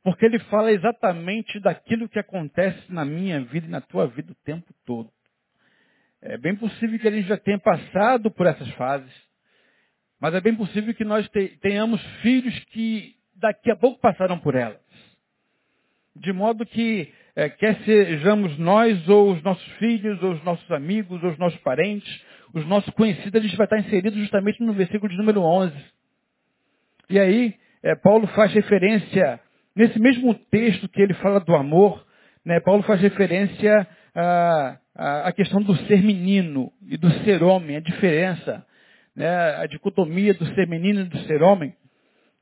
Porque 0.03 0.25
ele 0.25 0.39
fala 0.39 0.71
exatamente 0.71 1.59
daquilo 1.61 2.09
que 2.09 2.19
acontece 2.19 2.91
na 2.91 3.05
minha 3.05 3.41
vida 3.41 3.67
e 3.67 3.69
na 3.69 3.79
tua 3.79 4.05
vida 4.07 4.33
o 4.33 4.43
tempo 4.43 4.73
todo. 4.85 5.09
É 6.21 6.37
bem 6.37 6.55
possível 6.55 6.99
que 6.99 7.07
a 7.07 7.11
gente 7.11 7.27
já 7.27 7.37
tenha 7.37 7.59
passado 7.59 8.29
por 8.29 8.45
essas 8.45 8.69
fases. 8.71 9.11
Mas 10.19 10.33
é 10.33 10.41
bem 10.41 10.55
possível 10.55 10.93
que 10.93 11.03
nós 11.03 11.29
tenhamos 11.61 12.01
filhos 12.21 12.57
que 12.65 13.15
daqui 13.35 13.71
a 13.71 13.75
pouco 13.75 13.99
passarão 13.99 14.39
por 14.39 14.55
elas. 14.55 14.79
De 16.15 16.31
modo 16.31 16.65
que, 16.65 17.11
é, 17.35 17.49
quer 17.49 17.75
sejamos 17.83 18.57
nós, 18.57 19.09
ou 19.09 19.33
os 19.33 19.41
nossos 19.41 19.65
filhos, 19.73 20.21
ou 20.21 20.31
os 20.31 20.43
nossos 20.43 20.69
amigos, 20.71 21.21
ou 21.23 21.29
os 21.29 21.37
nossos 21.37 21.59
parentes, 21.59 22.23
os 22.53 22.65
nossos 22.65 22.93
conhecidos, 22.93 23.35
a 23.35 23.43
gente 23.43 23.57
vai 23.57 23.65
estar 23.65 23.79
inserido 23.79 24.17
justamente 24.17 24.61
no 24.61 24.73
versículo 24.73 25.09
de 25.09 25.17
número 25.17 25.41
11. 25.41 25.75
E 27.09 27.19
aí, 27.19 27.55
é, 27.81 27.95
Paulo 27.95 28.27
faz 28.27 28.53
referência 28.53 29.41
nesse 29.75 29.99
mesmo 29.99 30.33
texto 30.51 30.87
que 30.89 31.01
ele 31.01 31.13
fala 31.15 31.39
do 31.39 31.55
amor, 31.55 32.05
né, 32.45 32.59
Paulo 32.59 32.83
faz 32.83 33.01
referência 33.01 33.87
à, 34.15 34.77
à, 34.95 35.31
questão 35.31 35.61
do 35.61 35.75
ser 35.87 36.03
menino 36.03 36.71
e 36.87 36.97
do 36.97 37.09
ser 37.23 37.43
homem, 37.43 37.77
a 37.77 37.81
diferença, 37.81 38.65
né, 39.15 39.55
a 39.55 39.65
dicotomia 39.65 40.33
do 40.33 40.45
ser 40.53 40.67
menino 40.67 41.01
e 41.01 41.05
do 41.05 41.17
ser 41.19 41.41
homem. 41.41 41.73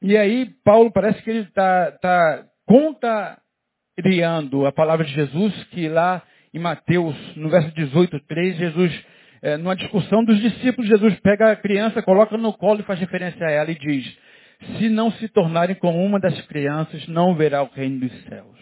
E 0.02 0.18
aí 0.18 0.50
Paulo 0.64 0.92
parece 0.92 1.22
que 1.22 1.30
ele 1.30 1.42
está 1.42 1.92
tá 1.92 2.46
contrariando 2.66 4.66
a 4.66 4.72
palavra 4.72 5.06
de 5.06 5.14
Jesus, 5.14 5.64
que 5.66 5.88
lá 5.88 6.24
em 6.54 6.60
Mateus, 6.60 7.16
no 7.36 7.50
verso 7.50 7.74
18, 7.74 8.20
3, 8.28 8.58
Jesus, 8.58 9.06
é, 9.42 9.58
numa 9.58 9.76
discussão 9.76 10.24
dos 10.24 10.40
discípulos, 10.40 10.90
Jesus 10.90 11.20
pega 11.20 11.52
a 11.52 11.56
criança, 11.56 12.02
coloca 12.02 12.38
no 12.38 12.54
colo 12.54 12.82
e 12.82 12.84
faz 12.84 13.00
referência 13.00 13.46
a 13.46 13.52
ela 13.52 13.72
e 13.72 13.76
diz, 13.76 14.18
se 14.78 14.90
não 14.90 15.12
se 15.14 15.28
tornarem 15.30 15.76
como 15.76 16.04
uma 16.04 16.20
das 16.20 16.40
crianças, 16.48 17.08
não 17.08 17.36
verá 17.36 17.64
o 17.64 17.72
reino 17.72 18.02
dos 18.02 18.24
céus. 18.24 18.60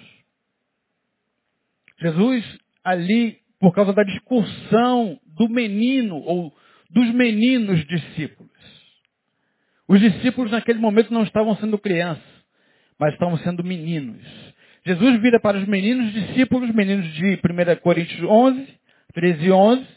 Jesus, 2.02 2.60
ali, 2.84 3.40
por 3.60 3.74
causa 3.74 3.94
da 3.94 4.04
discussão 4.04 5.20
do 5.26 5.50
menino, 5.50 6.18
ou 6.18 6.54
dos 6.90 7.12
meninos 7.14 7.86
discípulos. 7.86 8.50
Os 9.88 10.00
discípulos 10.00 10.52
naquele 10.52 10.80
momento 10.80 11.14
não 11.14 11.24
estavam 11.24 11.56
sendo 11.58 11.78
crianças, 11.78 12.24
mas 12.98 13.14
estavam 13.14 13.38
sendo 13.40 13.64
meninos. 13.64 14.24
Jesus 14.86 15.20
vira 15.22 15.40
para 15.40 15.58
os 15.58 15.68
meninos 15.68 16.14
discípulos, 16.14 16.74
meninos 16.74 17.12
de 17.14 17.36
1 17.36 17.82
Coríntios 17.82 18.22
11, 18.24 18.68
13 19.14 19.46
e 19.46 19.52
11. 19.52 19.88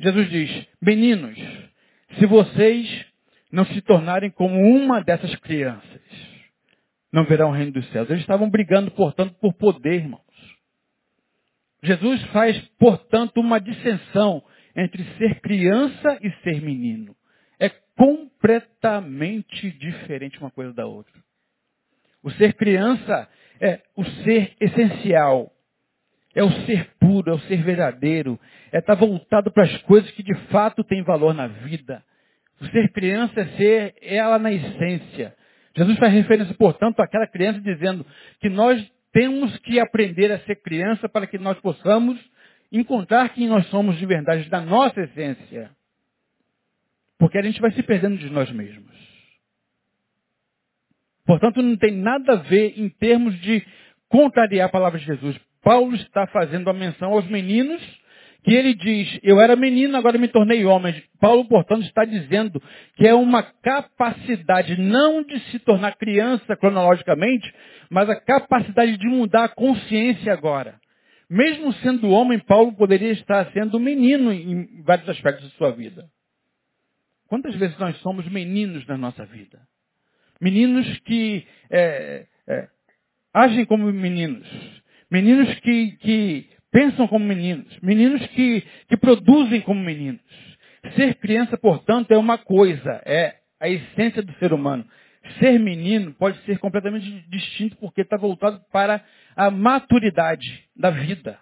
Jesus 0.00 0.30
diz, 0.30 0.66
meninos, 0.80 1.38
se 2.18 2.26
vocês 2.26 3.06
não 3.54 3.64
se 3.66 3.80
tornarem 3.82 4.30
como 4.30 4.60
uma 4.60 5.00
dessas 5.00 5.34
crianças, 5.36 6.02
não 7.12 7.24
verão 7.24 7.50
o 7.50 7.52
reino 7.52 7.70
dos 7.70 7.88
céus. 7.92 8.10
Eles 8.10 8.22
estavam 8.22 8.50
brigando, 8.50 8.90
portanto, 8.90 9.36
por 9.40 9.54
poder, 9.54 9.94
irmãos. 9.94 10.22
Jesus 11.80 12.20
faz, 12.32 12.58
portanto, 12.78 13.38
uma 13.38 13.60
dissensão 13.60 14.42
entre 14.74 15.04
ser 15.16 15.40
criança 15.40 16.18
e 16.20 16.30
ser 16.42 16.60
menino. 16.60 17.14
É 17.60 17.68
completamente 17.96 19.70
diferente 19.70 20.40
uma 20.40 20.50
coisa 20.50 20.72
da 20.72 20.86
outra. 20.86 21.14
O 22.24 22.32
ser 22.32 22.54
criança 22.54 23.28
é 23.60 23.82
o 23.94 24.04
ser 24.04 24.56
essencial. 24.60 25.52
É 26.34 26.42
o 26.42 26.50
ser 26.66 26.90
puro, 26.98 27.30
é 27.30 27.34
o 27.34 27.40
ser 27.40 27.62
verdadeiro. 27.62 28.40
É 28.72 28.78
estar 28.78 28.96
voltado 28.96 29.52
para 29.52 29.62
as 29.62 29.76
coisas 29.82 30.10
que 30.10 30.24
de 30.24 30.34
fato 30.48 30.82
têm 30.82 31.04
valor 31.04 31.32
na 31.32 31.46
vida. 31.46 32.02
Ser 32.70 32.92
criança 32.92 33.40
é 33.40 33.46
ser 33.56 33.94
ela 34.00 34.38
na 34.38 34.52
essência. 34.52 35.34
Jesus 35.76 35.98
faz 35.98 36.12
referência, 36.12 36.54
portanto, 36.54 37.00
àquela 37.00 37.26
criança 37.26 37.60
dizendo 37.60 38.06
que 38.40 38.48
nós 38.48 38.80
temos 39.12 39.56
que 39.58 39.80
aprender 39.80 40.30
a 40.32 40.38
ser 40.40 40.56
criança 40.56 41.08
para 41.08 41.26
que 41.26 41.38
nós 41.38 41.58
possamos 41.60 42.18
encontrar 42.70 43.28
quem 43.30 43.48
nós 43.48 43.66
somos 43.68 43.96
de 43.98 44.06
verdade, 44.06 44.48
da 44.48 44.60
nossa 44.60 45.00
essência. 45.00 45.70
Porque 47.18 47.38
a 47.38 47.42
gente 47.42 47.60
vai 47.60 47.72
se 47.72 47.82
perdendo 47.82 48.18
de 48.18 48.30
nós 48.30 48.50
mesmos. 48.50 48.94
Portanto, 51.24 51.62
não 51.62 51.76
tem 51.76 51.92
nada 51.92 52.32
a 52.32 52.36
ver 52.36 52.78
em 52.78 52.88
termos 52.88 53.38
de 53.40 53.64
contrariar 54.08 54.66
a 54.66 54.72
palavra 54.72 54.98
de 54.98 55.06
Jesus. 55.06 55.38
Paulo 55.62 55.94
está 55.96 56.26
fazendo 56.26 56.68
a 56.68 56.74
menção 56.74 57.12
aos 57.12 57.26
meninos 57.26 57.82
que 58.44 58.52
ele 58.52 58.74
diz, 58.74 59.18
eu 59.22 59.40
era 59.40 59.56
menino, 59.56 59.96
agora 59.96 60.18
me 60.18 60.28
tornei 60.28 60.66
homem. 60.66 61.02
Paulo, 61.18 61.48
portanto, 61.48 61.82
está 61.84 62.04
dizendo 62.04 62.62
que 62.94 63.08
é 63.08 63.14
uma 63.14 63.42
capacidade 63.42 64.78
não 64.78 65.22
de 65.22 65.40
se 65.50 65.58
tornar 65.60 65.96
criança 65.96 66.54
cronologicamente, 66.54 67.52
mas 67.88 68.08
a 68.10 68.20
capacidade 68.20 68.98
de 68.98 69.08
mudar 69.08 69.44
a 69.44 69.48
consciência 69.48 70.30
agora. 70.30 70.78
Mesmo 71.28 71.72
sendo 71.74 72.10
homem, 72.10 72.38
Paulo 72.38 72.76
poderia 72.76 73.12
estar 73.12 73.50
sendo 73.52 73.80
menino 73.80 74.30
em 74.30 74.82
vários 74.82 75.08
aspectos 75.08 75.48
de 75.48 75.56
sua 75.56 75.70
vida. 75.70 76.04
Quantas 77.26 77.54
vezes 77.56 77.78
nós 77.78 77.96
somos 78.02 78.28
meninos 78.28 78.86
na 78.86 78.98
nossa 78.98 79.24
vida? 79.24 79.58
Meninos 80.38 80.86
que 81.00 81.46
é, 81.70 82.26
é, 82.46 82.68
agem 83.32 83.64
como 83.64 83.90
meninos. 83.90 84.46
Meninos 85.10 85.54
que, 85.60 85.92
que 85.92 86.53
pensam 86.74 87.06
como 87.06 87.24
meninos, 87.24 87.78
meninos 87.80 88.26
que, 88.26 88.62
que 88.88 88.96
produzem 88.96 89.60
como 89.60 89.80
meninos. 89.80 90.20
Ser 90.96 91.14
criança, 91.14 91.56
portanto, 91.56 92.10
é 92.10 92.18
uma 92.18 92.36
coisa, 92.36 93.00
é 93.06 93.36
a 93.60 93.68
essência 93.68 94.20
do 94.20 94.32
ser 94.38 94.52
humano. 94.52 94.84
Ser 95.38 95.56
menino 95.60 96.12
pode 96.14 96.36
ser 96.42 96.58
completamente 96.58 97.08
distinto 97.30 97.76
porque 97.76 98.00
está 98.00 98.16
voltado 98.16 98.60
para 98.72 99.04
a 99.36 99.52
maturidade 99.52 100.64
da 100.74 100.90
vida. 100.90 101.38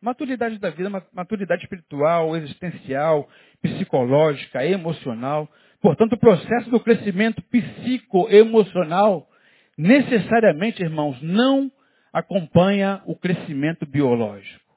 Maturidade 0.00 0.58
da 0.58 0.70
vida, 0.70 0.88
maturidade 1.12 1.64
espiritual, 1.64 2.34
existencial, 2.34 3.28
psicológica, 3.60 4.64
emocional. 4.64 5.46
Portanto, 5.82 6.14
o 6.14 6.18
processo 6.18 6.70
do 6.70 6.80
crescimento 6.80 7.42
psicoemocional, 7.42 9.28
necessariamente, 9.76 10.82
irmãos, 10.82 11.20
não 11.20 11.70
acompanha 12.12 13.02
o 13.06 13.16
crescimento 13.16 13.86
biológico. 13.86 14.68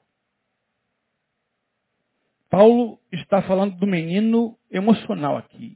Paulo 2.50 2.98
está 3.10 3.40
falando 3.42 3.76
do 3.76 3.86
menino 3.86 4.56
emocional 4.70 5.38
aqui, 5.38 5.74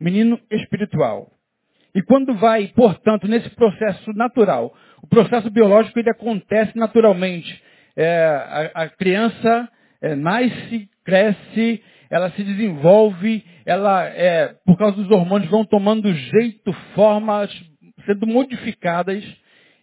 menino 0.00 0.40
espiritual. 0.50 1.30
E 1.94 2.02
quando 2.02 2.34
vai, 2.34 2.68
portanto, 2.68 3.28
nesse 3.28 3.50
processo 3.50 4.10
natural, 4.14 4.74
o 5.02 5.06
processo 5.06 5.50
biológico 5.50 5.98
ele 5.98 6.08
acontece 6.08 6.76
naturalmente. 6.78 7.62
É, 7.94 8.70
a, 8.74 8.84
a, 8.84 8.88
criança 8.88 9.68
é, 10.00 10.14
nasce, 10.14 10.88
cresce, 11.04 11.82
ela 12.08 12.30
se 12.30 12.42
desenvolve, 12.42 13.44
ela, 13.66 14.04
é, 14.04 14.54
por 14.64 14.78
causa 14.78 14.96
dos 14.96 15.10
hormônios, 15.10 15.50
vão 15.50 15.64
tomando 15.66 16.10
jeito, 16.14 16.72
formas, 16.94 17.50
sendo 18.06 18.26
modificadas 18.26 19.22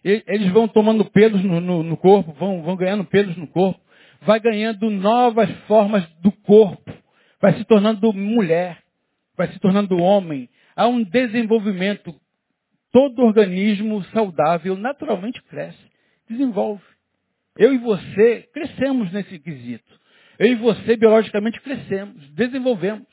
eles 0.02 0.50
vão 0.52 0.66
tomando 0.66 1.04
pelos 1.04 1.42
no, 1.44 1.60
no, 1.60 1.82
no 1.82 1.96
corpo, 1.96 2.32
vão, 2.32 2.62
vão 2.62 2.76
ganhando 2.76 3.04
pelos 3.04 3.36
no 3.36 3.46
corpo, 3.46 3.80
vai 4.22 4.40
ganhando 4.40 4.90
novas 4.90 5.50
formas 5.66 6.06
do 6.22 6.32
corpo, 6.32 6.92
vai 7.40 7.54
se 7.54 7.64
tornando 7.64 8.12
mulher, 8.12 8.78
vai 9.36 9.48
se 9.52 9.58
tornando 9.58 9.98
homem. 9.98 10.48
Há 10.74 10.86
um 10.86 11.02
desenvolvimento. 11.02 12.14
Todo 12.92 13.22
organismo 13.22 14.02
saudável 14.06 14.76
naturalmente 14.76 15.40
cresce, 15.44 15.78
desenvolve. 16.28 16.82
Eu 17.56 17.72
e 17.72 17.78
você 17.78 18.48
crescemos 18.52 19.12
nesse 19.12 19.38
quesito. 19.38 20.00
Eu 20.38 20.48
e 20.48 20.54
você 20.56 20.96
biologicamente 20.96 21.60
crescemos, 21.60 22.28
desenvolvemos. 22.32 23.06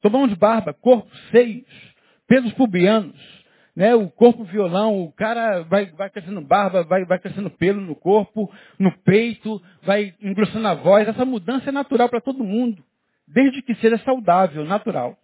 Tomamos 0.00 0.34
barba, 0.34 0.72
corpo, 0.72 1.08
seios, 1.30 1.66
pelos 2.26 2.52
pubianos, 2.54 3.43
né, 3.74 3.94
o 3.94 4.08
corpo 4.08 4.44
violão, 4.44 5.02
o 5.02 5.12
cara 5.12 5.62
vai, 5.62 5.86
vai 5.86 6.08
crescendo 6.08 6.40
barba, 6.40 6.84
vai, 6.84 7.04
vai 7.04 7.18
crescendo 7.18 7.50
pelo 7.50 7.80
no 7.80 7.96
corpo, 7.96 8.52
no 8.78 8.92
peito, 8.98 9.60
vai 9.82 10.14
engrossando 10.22 10.68
a 10.68 10.74
voz. 10.74 11.08
Essa 11.08 11.24
mudança 11.24 11.70
é 11.70 11.72
natural 11.72 12.08
para 12.08 12.20
todo 12.20 12.44
mundo, 12.44 12.84
desde 13.26 13.62
que 13.62 13.74
seja 13.76 13.98
saudável, 13.98 14.64
natural. 14.64 15.18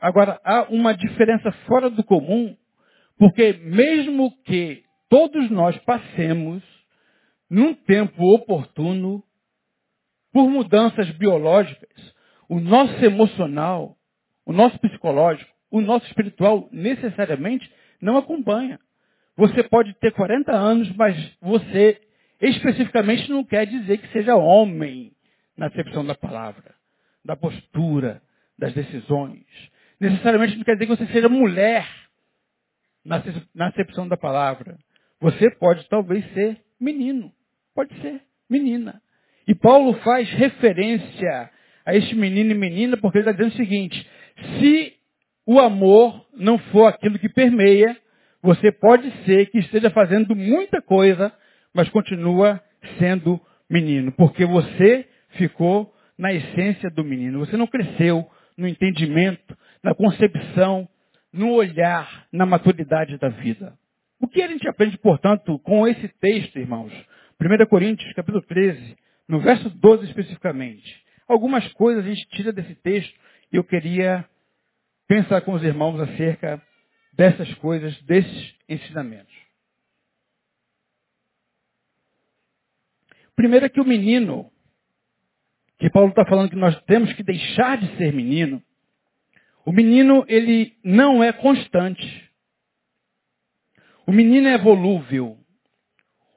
Agora, 0.00 0.40
há 0.44 0.66
uma 0.70 0.94
diferença 0.94 1.50
fora 1.66 1.90
do 1.90 2.04
comum, 2.04 2.56
porque 3.18 3.54
mesmo 3.64 4.30
que 4.44 4.84
todos 5.08 5.50
nós 5.50 5.76
passemos, 5.78 6.62
num 7.50 7.74
tempo 7.74 8.22
oportuno, 8.34 9.22
por 10.32 10.48
mudanças 10.48 11.10
biológicas, 11.12 12.14
o 12.48 12.60
nosso 12.60 13.04
emocional, 13.04 13.96
o 14.44 14.52
nosso 14.52 14.78
psicológico, 14.78 15.53
o 15.74 15.80
nosso 15.80 16.06
espiritual 16.06 16.68
necessariamente 16.70 17.68
não 18.00 18.16
acompanha. 18.16 18.78
Você 19.36 19.64
pode 19.64 19.92
ter 19.94 20.12
40 20.12 20.52
anos, 20.52 20.94
mas 20.94 21.16
você 21.40 22.00
especificamente 22.40 23.28
não 23.28 23.42
quer 23.42 23.66
dizer 23.66 23.98
que 23.98 24.06
seja 24.12 24.36
homem 24.36 25.10
na 25.56 25.66
acepção 25.66 26.06
da 26.06 26.14
palavra, 26.14 26.76
da 27.24 27.34
postura, 27.34 28.22
das 28.56 28.72
decisões. 28.72 29.44
Necessariamente 29.98 30.56
não 30.56 30.62
quer 30.62 30.74
dizer 30.74 30.86
que 30.86 30.96
você 30.96 31.12
seja 31.12 31.28
mulher 31.28 31.88
na 33.04 33.66
acepção 33.66 34.06
da 34.06 34.16
palavra. 34.16 34.78
Você 35.20 35.50
pode 35.56 35.88
talvez 35.88 36.24
ser 36.34 36.62
menino, 36.78 37.32
pode 37.74 37.92
ser 38.00 38.22
menina. 38.48 39.02
E 39.48 39.56
Paulo 39.56 39.94
faz 40.04 40.30
referência 40.30 41.50
a 41.84 41.96
este 41.96 42.14
menino 42.14 42.52
e 42.52 42.54
menina 42.54 42.96
porque 42.96 43.18
ele 43.18 43.28
está 43.28 43.32
dizendo 43.32 43.54
o 43.54 43.56
seguinte: 43.56 44.08
se 44.60 45.03
o 45.46 45.58
amor 45.60 46.26
não 46.34 46.58
for 46.58 46.86
aquilo 46.86 47.18
que 47.18 47.28
permeia, 47.28 47.96
você 48.42 48.70
pode 48.72 49.10
ser 49.24 49.46
que 49.46 49.58
esteja 49.58 49.90
fazendo 49.90 50.34
muita 50.34 50.80
coisa, 50.82 51.32
mas 51.72 51.88
continua 51.88 52.60
sendo 52.98 53.40
menino, 53.68 54.12
porque 54.12 54.44
você 54.44 55.06
ficou 55.30 55.92
na 56.16 56.32
essência 56.32 56.90
do 56.90 57.04
menino. 57.04 57.40
Você 57.40 57.56
não 57.56 57.66
cresceu 57.66 58.28
no 58.56 58.68
entendimento, 58.68 59.56
na 59.82 59.94
concepção 59.94 60.88
no 61.32 61.50
olhar, 61.52 62.26
na 62.32 62.46
maturidade 62.46 63.18
da 63.18 63.28
vida. 63.28 63.76
O 64.20 64.28
que 64.28 64.40
a 64.40 64.46
gente 64.46 64.68
aprende, 64.68 64.96
portanto, 64.96 65.58
com 65.58 65.86
esse 65.88 66.06
texto, 66.20 66.58
irmãos? 66.58 66.92
1 67.40 67.66
Coríntios, 67.66 68.12
capítulo 68.12 68.40
13, 68.42 68.96
no 69.28 69.40
verso 69.40 69.68
12 69.68 70.04
especificamente. 70.04 71.02
Algumas 71.26 71.66
coisas 71.72 72.04
a 72.04 72.08
gente 72.08 72.24
tira 72.28 72.52
desse 72.52 72.76
texto 72.76 73.12
e 73.52 73.56
eu 73.56 73.64
queria 73.64 74.24
pensar 75.06 75.40
com 75.42 75.52
os 75.52 75.62
irmãos 75.62 76.00
acerca 76.00 76.62
dessas 77.12 77.52
coisas, 77.54 78.00
desses 78.02 78.54
ensinamentos. 78.68 79.34
Primeiro 83.36 83.66
é 83.66 83.68
que 83.68 83.80
o 83.80 83.84
menino, 83.84 84.50
que 85.78 85.90
Paulo 85.90 86.10
está 86.10 86.24
falando 86.24 86.50
que 86.50 86.56
nós 86.56 86.80
temos 86.82 87.12
que 87.14 87.22
deixar 87.22 87.78
de 87.78 87.96
ser 87.96 88.12
menino, 88.12 88.62
o 89.64 89.72
menino, 89.72 90.24
ele 90.28 90.76
não 90.84 91.24
é 91.24 91.32
constante. 91.32 92.30
O 94.06 94.12
menino 94.12 94.46
é 94.48 94.58
volúvel. 94.58 95.38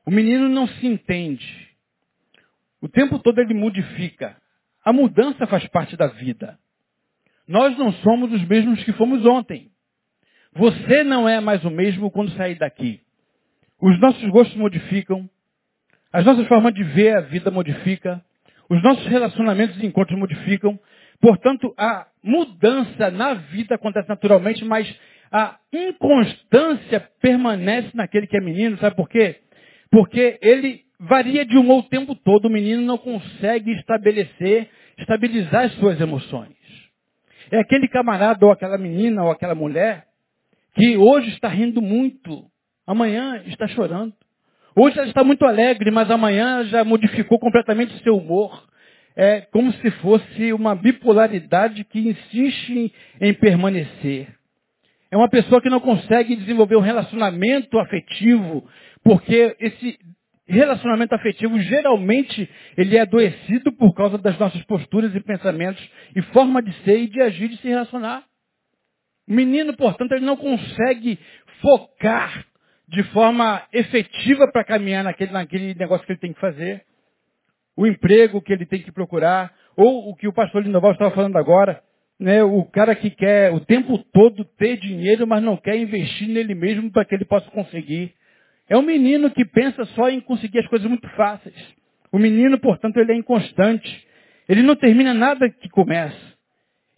O 0.06 0.12
menino 0.12 0.48
não 0.48 0.68
se 0.68 0.88
entende. 0.88 1.68
O 2.80 2.88
tempo 2.88 3.20
todo 3.20 3.40
ele 3.40 3.54
modifica. 3.54 4.42
A 4.84 4.94
mudança 4.94 5.46
faz 5.48 5.68
parte 5.68 5.98
da 5.98 6.08
vida. 6.08 6.58
Nós 7.48 7.78
não 7.78 7.94
somos 7.94 8.32
os 8.34 8.46
mesmos 8.46 8.84
que 8.84 8.92
fomos 8.94 9.26
ontem. 9.26 9.72
Você 10.54 11.04
não 11.04 11.30
é 11.30 11.40
mais 11.40 11.64
o 11.64 11.70
mesmo 11.70 12.12
quando 12.12 12.32
sair 12.32 12.56
daqui. 12.56 13.00
Os 13.82 14.00
nossos 14.00 14.28
gostos 14.30 14.58
modificam. 14.58 15.30
As 16.12 16.26
nossas 16.26 16.48
formas 16.48 16.74
de 16.74 16.84
ver 16.84 17.16
a 17.16 17.22
vida 17.22 17.52
modificam. 17.52 18.22
Os 18.70 18.82
nossos 18.84 19.06
relacionamentos 19.06 19.78
e 19.82 19.86
encontros 19.86 20.20
modificam. 20.20 20.78
Portanto, 21.22 21.74
a 21.78 22.08
mudança 22.22 23.10
na 23.12 23.36
vida 23.36 23.76
acontece 23.76 24.10
naturalmente, 24.10 24.66
mas 24.66 24.94
a 25.32 25.58
inconstância 25.72 27.00
permanece 27.22 27.92
naquele 27.94 28.28
que 28.28 28.38
é 28.38 28.42
menino. 28.42 28.78
Sabe 28.78 28.96
por 28.96 29.08
quê? 29.08 29.38
Porque 29.90 30.38
ele 30.42 30.82
varia 31.00 31.46
de 31.46 31.58
humor 31.58 31.80
o 31.80 31.90
tempo 31.90 32.14
todo. 32.16 32.46
O 32.46 32.52
menino 32.52 32.82
não 32.82 32.98
consegue 32.98 33.72
estabelecer, 33.72 34.70
estabilizar 34.98 35.66
as 35.66 35.74
suas 35.76 36.00
emoções. 36.02 36.57
É 37.52 37.60
aquele 37.60 37.88
camarada 37.88 38.46
ou 38.46 38.52
aquela 38.52 38.78
menina 38.78 39.24
ou 39.24 39.32
aquela 39.32 39.56
mulher 39.56 40.06
que 40.74 40.98
hoje 40.98 41.30
está 41.30 41.48
rindo 41.48 41.82
muito, 41.82 42.46
amanhã 42.86 43.42
está 43.48 43.68
chorando. 43.68 44.14
Hoje 44.76 44.98
ela 45.00 45.08
está 45.08 45.24
muito 45.24 45.44
alegre, 45.46 45.90
mas 45.90 46.12
amanhã 46.12 46.64
já 46.66 46.84
modificou 46.84 47.40
completamente 47.40 47.96
o 47.96 48.00
seu 48.04 48.16
humor 48.16 48.68
é 49.18 49.42
como 49.52 49.74
se 49.74 49.90
fosse 49.90 50.54
uma 50.54 50.76
bipolaridade 50.76 51.84
que 51.86 52.00
insiste 52.00 52.70
em, 52.72 52.92
em 53.20 53.34
permanecer. 53.34 54.28
É 55.10 55.18
uma 55.18 55.28
pessoa 55.28 55.60
que 55.60 55.72
não 55.72 55.80
consegue 55.80 56.36
desenvolver 56.36 56.76
um 56.76 56.82
relacionamento 56.82 57.80
afetivo, 57.80 58.64
porque 59.04 59.56
esse 59.60 59.98
relacionamento 60.48 61.14
afetivo 61.14 61.60
geralmente 61.60 62.50
ele 62.78 62.96
é 62.96 63.02
adoecido 63.02 63.72
por 63.74 63.94
causa 63.94 64.18
das 64.18 64.38
nossas 64.40 64.64
posturas 64.64 65.14
e 65.14 65.20
pensamentos 65.20 65.84
e 66.16 66.22
forma 66.34 66.62
de 66.62 66.72
ser 66.84 67.00
e 67.00 67.08
de 67.08 67.22
agir 67.22 67.46
e 67.46 67.50
de 67.50 67.58
se 67.58 67.68
relacionar. 67.68 68.24
O 69.28 69.34
menino, 69.34 69.76
portanto, 69.76 70.14
ele 70.14 70.26
não 70.26 70.38
consegue 70.38 71.20
focar 71.62 72.46
de 72.88 73.04
forma 73.12 73.62
efetiva 73.74 74.50
para 74.52 74.64
caminhar 74.64 75.04
naquele, 75.04 75.32
naquele 75.32 75.76
negócio 75.76 76.06
que 76.06 76.14
ele 76.14 76.20
tem 76.20 76.34
que 76.34 76.40
fazer 76.40 76.86
o 77.78 77.86
emprego 77.86 78.42
que 78.42 78.52
ele 78.52 78.66
tem 78.66 78.82
que 78.82 78.92
procurar, 78.92 79.54
ou 79.78 80.10
o 80.10 80.16
que 80.16 80.28
o 80.28 80.34
pastor 80.34 80.64
Lindoval 80.64 80.94
estava 80.94 81.14
falando 81.14 81.38
agora, 81.38 81.80
né, 82.20 82.44
o 82.44 82.66
cara 82.66 82.96
que 82.96 83.12
quer 83.12 83.54
o 83.54 83.60
tempo 83.60 84.00
todo 84.12 84.44
ter 84.44 84.78
dinheiro, 84.78 85.28
mas 85.28 85.44
não 85.44 85.56
quer 85.56 85.78
investir 85.78 86.28
nele 86.28 86.56
mesmo 86.56 86.92
para 86.92 87.06
que 87.06 87.14
ele 87.14 87.26
possa 87.26 87.50
conseguir. 87.52 88.16
É 88.70 88.78
um 88.78 88.82
menino 88.82 89.32
que 89.32 89.46
pensa 89.46 89.86
só 89.86 90.10
em 90.10 90.20
conseguir 90.20 90.60
as 90.60 90.68
coisas 90.68 90.88
muito 90.88 91.08
fáceis. 91.10 91.56
O 92.12 92.20
menino, 92.20 92.60
portanto, 92.60 92.98
ele 92.98 93.14
é 93.14 93.16
inconstante. 93.16 94.06
Ele 94.48 94.62
não 94.62 94.76
termina 94.76 95.14
nada 95.14 95.50
que 95.50 95.70
começa. 95.70 96.38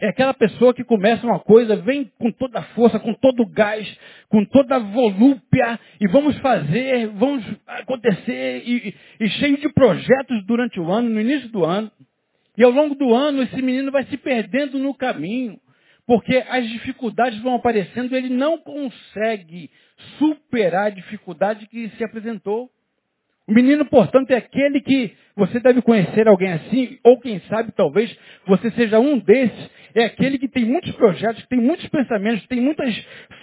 É 0.01 0.07
aquela 0.07 0.33
pessoa 0.33 0.73
que 0.73 0.83
começa 0.83 1.25
uma 1.25 1.39
coisa, 1.39 1.75
vem 1.75 2.09
com 2.17 2.31
toda 2.31 2.59
a 2.59 2.63
força, 2.73 2.97
com 2.99 3.13
todo 3.13 3.41
o 3.41 3.45
gás, 3.45 3.85
com 4.29 4.45
toda 4.45 4.77
a 4.77 4.79
volúpia, 4.79 5.77
e 5.99 6.07
vamos 6.07 6.37
fazer, 6.37 7.07
vamos 7.07 7.43
acontecer, 7.67 8.63
e, 8.65 8.95
e, 9.19 9.29
cheio 9.29 9.57
de 9.57 9.67
projetos 9.73 10.45
durante 10.45 10.79
o 10.79 10.89
ano, 10.89 11.09
no 11.09 11.19
início 11.19 11.49
do 11.49 11.65
ano. 11.65 11.91
E 12.57 12.63
ao 12.63 12.71
longo 12.71 12.95
do 12.95 13.13
ano, 13.13 13.43
esse 13.43 13.61
menino 13.61 13.91
vai 13.91 14.05
se 14.05 14.15
perdendo 14.15 14.79
no 14.79 14.93
caminho, 14.93 15.59
porque 16.09 16.43
as 16.49 16.67
dificuldades 16.67 17.39
vão 17.39 17.53
aparecendo, 17.53 18.15
ele 18.15 18.29
não 18.29 18.57
consegue 18.57 19.69
superar 20.17 20.87
a 20.87 20.89
dificuldade 20.89 21.67
que 21.67 21.87
se 21.89 22.03
apresentou. 22.03 22.67
O 23.47 23.53
menino, 23.53 23.85
portanto, 23.85 24.31
é 24.31 24.37
aquele 24.37 24.81
que 24.81 25.15
você 25.35 25.59
deve 25.59 25.83
conhecer 25.83 26.27
alguém 26.27 26.51
assim, 26.51 26.97
ou 27.03 27.19
quem 27.19 27.39
sabe, 27.41 27.71
talvez, 27.73 28.11
você 28.47 28.71
seja 28.71 28.99
um 28.99 29.19
desses. 29.19 29.69
É 29.93 30.05
aquele 30.05 30.39
que 30.39 30.47
tem 30.47 30.65
muitos 30.65 30.91
projetos, 30.93 31.45
tem 31.45 31.61
muitos 31.61 31.87
pensamentos, 31.89 32.47
tem 32.47 32.59
muitas 32.59 32.91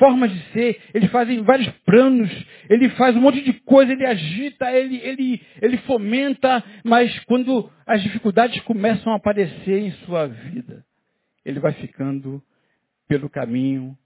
formas 0.01 0.33
de 0.33 0.41
ser, 0.53 0.81
ele 0.93 1.07
faz 1.07 1.33
vários 1.43 1.69
planos, 1.85 2.31
ele 2.69 2.89
faz 2.91 3.15
um 3.15 3.21
monte 3.21 3.43
de 3.43 3.53
coisa, 3.61 3.93
ele 3.93 4.05
agita, 4.05 4.73
ele, 4.73 4.97
ele, 5.05 5.41
ele 5.63 5.77
fomenta, 5.79 6.65
mas 6.83 7.17
quando 7.27 7.71
as 7.87 8.03
dificuldades 8.03 8.61
começam 8.63 9.13
a 9.13 9.17
aparecer 9.19 9.79
em 9.79 9.93
sua 10.05 10.27
vida, 10.27 10.85
ele 11.45 11.61
vai 11.61 11.71
ficando 11.75 12.43
pelo 13.09 13.31
caminho 13.31 13.97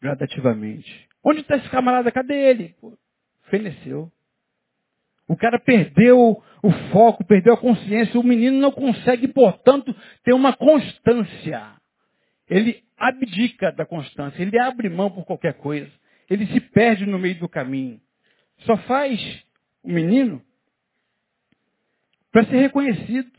gradativamente. 0.00 1.08
Onde 1.24 1.40
está 1.40 1.56
esse 1.56 1.68
camarada? 1.70 2.12
Cadê 2.12 2.34
ele? 2.34 2.74
Pô, 2.80 2.96
feneceu. 3.48 4.12
O 5.26 5.36
cara 5.36 5.58
perdeu 5.58 6.42
o 6.62 6.70
foco, 6.92 7.24
perdeu 7.24 7.54
a 7.54 7.56
consciência. 7.56 8.20
O 8.20 8.24
menino 8.24 8.58
não 8.58 8.70
consegue, 8.70 9.26
portanto, 9.28 9.94
ter 10.22 10.34
uma 10.34 10.54
constância. 10.54 11.72
Ele 12.48 12.82
abdica 12.96 13.72
da 13.72 13.86
constância. 13.86 14.42
Ele 14.42 14.58
abre 14.58 14.88
mão 14.88 15.10
por 15.10 15.24
qualquer 15.24 15.54
coisa. 15.54 15.90
Ele 16.28 16.46
se 16.46 16.60
perde 16.60 17.06
no 17.06 17.18
meio 17.18 17.38
do 17.38 17.48
caminho. 17.48 18.00
Só 18.60 18.76
faz 18.78 19.20
o 19.82 19.90
menino 19.90 20.42
para 22.30 22.44
ser 22.44 22.58
reconhecido. 22.58 23.30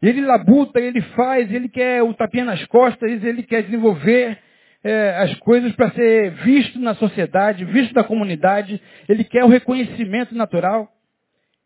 Ele 0.00 0.20
labuta, 0.20 0.80
ele 0.80 1.00
faz, 1.00 1.52
ele 1.52 1.68
quer 1.68 2.02
o 2.02 2.14
tapinha 2.14 2.44
nas 2.44 2.64
costas, 2.66 3.22
ele 3.24 3.42
quer 3.42 3.64
desenvolver 3.64 4.38
é, 4.82 5.16
as 5.18 5.34
coisas 5.40 5.74
para 5.74 5.90
ser 5.90 6.30
visto 6.44 6.78
na 6.78 6.94
sociedade, 6.94 7.64
visto 7.64 7.92
na 7.94 8.04
comunidade. 8.04 8.80
Ele 9.08 9.24
quer 9.24 9.44
o 9.44 9.48
reconhecimento 9.48 10.34
natural. 10.34 10.88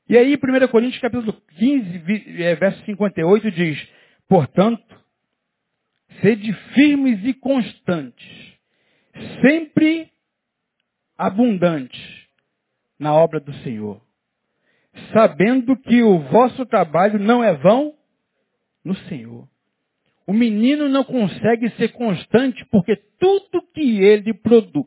E 0.09 0.17
aí, 0.17 0.35
1 0.35 0.69
Coríntios 0.69 1.01
capítulo 1.01 1.33
15, 1.59 2.43
é, 2.43 2.55
verso 2.55 2.83
58 2.85 3.51
diz, 3.51 3.89
portanto, 4.29 4.83
sede 6.21 6.53
firmes 6.75 7.21
e 7.25 7.35
constantes, 7.35 8.59
sempre 9.41 10.11
abundantes 11.17 12.01
na 12.99 13.15
obra 13.15 13.41
do 13.41 13.53
Senhor, 13.59 14.01
sabendo 15.13 15.77
que 15.77 16.03
o 16.03 16.19
vosso 16.21 16.65
trabalho 16.67 17.19
não 17.19 17.43
é 17.43 17.55
vão 17.55 17.95
no 18.85 18.95
Senhor. 19.09 19.49
O 20.27 20.33
menino 20.33 20.89
não 20.89 21.05
consegue 21.05 21.71
ser 21.71 21.89
constante 21.93 22.65
porque 22.71 22.97
tudo 23.19 23.63
que 23.75 24.01
ele 24.03 24.33
produz, 24.35 24.87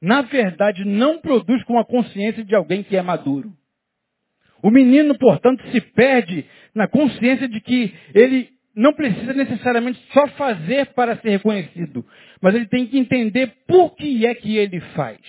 na 0.00 0.22
verdade, 0.22 0.84
não 0.84 1.20
produz 1.20 1.62
com 1.64 1.78
a 1.78 1.84
consciência 1.84 2.44
de 2.44 2.54
alguém 2.54 2.82
que 2.82 2.96
é 2.96 3.02
maduro. 3.02 3.52
O 4.62 4.70
menino, 4.70 5.16
portanto, 5.18 5.62
se 5.70 5.80
perde 5.80 6.46
na 6.74 6.88
consciência 6.88 7.48
de 7.48 7.60
que 7.60 7.94
ele 8.14 8.48
não 8.74 8.94
precisa 8.94 9.32
necessariamente 9.34 10.00
só 10.12 10.26
fazer 10.28 10.86
para 10.94 11.16
ser 11.18 11.30
reconhecido, 11.30 12.04
mas 12.40 12.54
ele 12.54 12.66
tem 12.66 12.86
que 12.86 12.98
entender 12.98 13.52
por 13.66 13.94
que 13.94 14.26
é 14.26 14.34
que 14.34 14.56
ele 14.56 14.80
faz, 14.94 15.20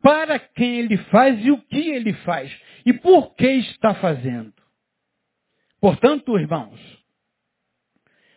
para 0.00 0.38
quem 0.38 0.78
ele 0.78 0.96
faz 0.96 1.44
e 1.44 1.50
o 1.50 1.58
que 1.58 1.90
ele 1.90 2.12
faz, 2.24 2.54
e 2.86 2.92
por 2.92 3.34
que 3.34 3.46
está 3.46 3.94
fazendo. 3.94 4.52
Portanto, 5.80 6.38
irmãos, 6.38 7.00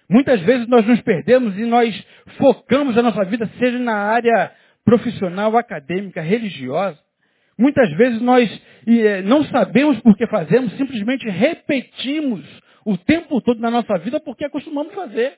Muitas 0.10 0.41
vezes 0.41 0.67
nós 0.67 0.86
nos 0.86 1.01
perdemos 1.01 1.58
e 1.58 1.65
nós 1.65 2.08
focamos 2.38 2.97
a 2.97 3.01
nossa 3.01 3.23
vida, 3.25 3.49
seja 3.58 3.79
na 3.79 3.95
área 3.95 4.51
profissional, 4.84 5.56
acadêmica, 5.58 6.21
religiosa. 6.21 6.99
Muitas 7.58 7.89
vezes 7.93 8.21
nós 8.21 8.62
eh, 8.86 9.21
não 9.21 9.43
sabemos 9.45 9.99
por 10.01 10.15
que 10.17 10.27
fazemos, 10.27 10.73
simplesmente 10.73 11.27
repetimos 11.29 12.43
o 12.86 12.97
tempo 12.97 13.39
todo 13.41 13.60
na 13.60 13.71
nossa 13.71 13.97
vida 13.97 14.19
porque 14.19 14.45
acostumamos 14.45 14.93
fazer. 14.93 15.38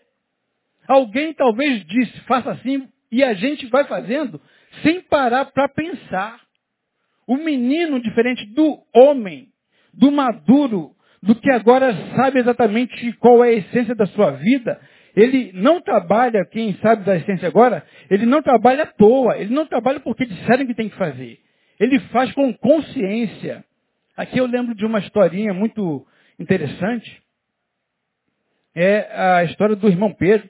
Alguém 0.87 1.33
talvez 1.33 1.85
disse, 1.85 2.19
faça 2.21 2.51
assim, 2.51 2.87
e 3.11 3.23
a 3.23 3.33
gente 3.33 3.67
vai 3.67 3.85
fazendo 3.85 4.41
sem 4.81 5.01
parar 5.01 5.45
para 5.45 5.69
pensar. 5.69 6.41
O 7.27 7.37
menino, 7.37 7.99
diferente 8.01 8.45
do 8.53 8.79
homem, 8.93 9.49
do 9.93 10.11
maduro, 10.11 10.94
do 11.25 11.33
que 11.33 11.49
agora 11.49 11.91
sabe 12.15 12.39
exatamente 12.39 13.11
qual 13.13 13.43
é 13.43 13.49
a 13.49 13.53
essência 13.53 13.95
da 13.95 14.05
sua 14.05 14.31
vida, 14.31 14.79
ele 15.15 15.51
não 15.53 15.81
trabalha, 15.81 16.45
quem 16.45 16.77
sabe 16.77 17.03
da 17.03 17.15
essência 17.15 17.47
agora, 17.47 17.83
ele 18.11 18.27
não 18.27 18.43
trabalha 18.43 18.83
à 18.83 18.85
toa, 18.85 19.35
ele 19.35 19.51
não 19.51 19.65
trabalha 19.65 19.99
porque 19.99 20.25
disseram 20.25 20.67
que 20.67 20.75
tem 20.75 20.87
que 20.87 20.97
fazer. 20.97 21.39
Ele 21.79 21.99
faz 22.11 22.31
com 22.33 22.53
consciência. 22.53 23.65
Aqui 24.15 24.37
eu 24.37 24.45
lembro 24.45 24.75
de 24.75 24.85
uma 24.85 24.99
historinha 24.99 25.51
muito 25.51 26.05
interessante. 26.37 27.23
É 28.75 29.19
a 29.19 29.43
história 29.45 29.75
do 29.75 29.87
irmão 29.87 30.13
Pedro. 30.13 30.47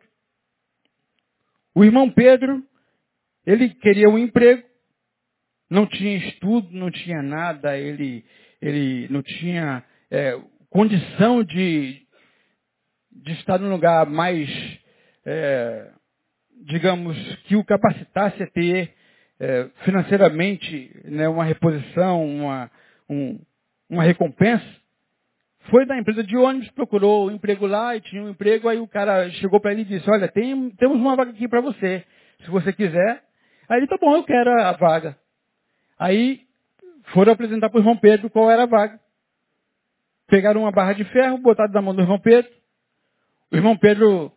O 1.74 1.86
irmão 1.86 2.10
Pedro, 2.10 2.62
ele 3.46 3.70
queria 3.70 4.10
um 4.10 4.18
emprego, 4.18 4.64
não 5.70 5.86
tinha 5.86 6.18
estudo, 6.18 6.68
não 6.72 6.92
tinha 6.92 7.22
nada, 7.22 7.78
ele, 7.78 8.26
ele 8.62 9.08
não 9.10 9.22
tinha 9.22 9.84
é, 10.12 10.38
condição 10.76 11.42
de, 11.42 12.02
de 13.10 13.32
estar 13.32 13.58
num 13.58 13.70
lugar 13.70 14.06
mais, 14.08 14.50
é, 15.26 15.90
digamos, 16.66 17.18
que 17.46 17.56
o 17.56 17.64
capacitasse 17.64 18.44
a 18.44 18.48
ter 18.48 18.94
é, 19.40 19.70
financeiramente 19.86 20.92
né, 21.06 21.30
uma 21.30 21.46
reposição, 21.46 22.26
uma, 22.26 22.70
um, 23.10 23.40
uma 23.90 24.04
recompensa. 24.04 24.66
Foi 25.70 25.86
da 25.86 25.98
empresa 25.98 26.22
de 26.22 26.36
ônibus, 26.36 26.70
procurou 26.72 27.30
um 27.30 27.32
emprego 27.32 27.66
lá 27.66 27.96
e 27.96 28.02
tinha 28.02 28.22
um 28.22 28.30
emprego, 28.32 28.68
aí 28.68 28.78
o 28.78 28.88
cara 28.88 29.30
chegou 29.30 29.62
para 29.62 29.72
ele 29.72 29.84
e 29.84 29.86
disse, 29.86 30.12
olha, 30.12 30.28
tem, 30.28 30.72
temos 30.72 30.98
uma 30.98 31.16
vaga 31.16 31.32
aqui 31.32 31.48
para 31.48 31.62
você, 31.62 32.04
se 32.44 32.52
você 32.52 32.74
quiser. 32.74 33.24
Aí 33.70 33.78
ele, 33.78 33.88
tá 33.88 33.98
bom, 33.98 34.14
eu 34.18 34.26
quero 34.26 34.52
a 34.52 34.74
vaga. 34.74 35.18
Aí 35.98 36.42
foram 37.14 37.32
apresentar 37.32 37.70
para 37.70 37.78
o 37.78 37.82
irmão 37.82 37.96
Pedro 37.96 38.30
qual 38.30 38.52
era 38.52 38.64
a 38.64 38.68
vaga. 38.68 39.05
Pegaram 40.28 40.62
uma 40.62 40.72
barra 40.72 40.94
de 40.94 41.04
ferro, 41.06 41.38
botaram 41.38 41.72
na 41.72 41.82
mão 41.82 41.94
do 41.94 42.02
irmão 42.02 42.20
Pedro. 42.20 42.52
O 43.52 43.56
irmão 43.56 43.78
Pedro 43.78 44.32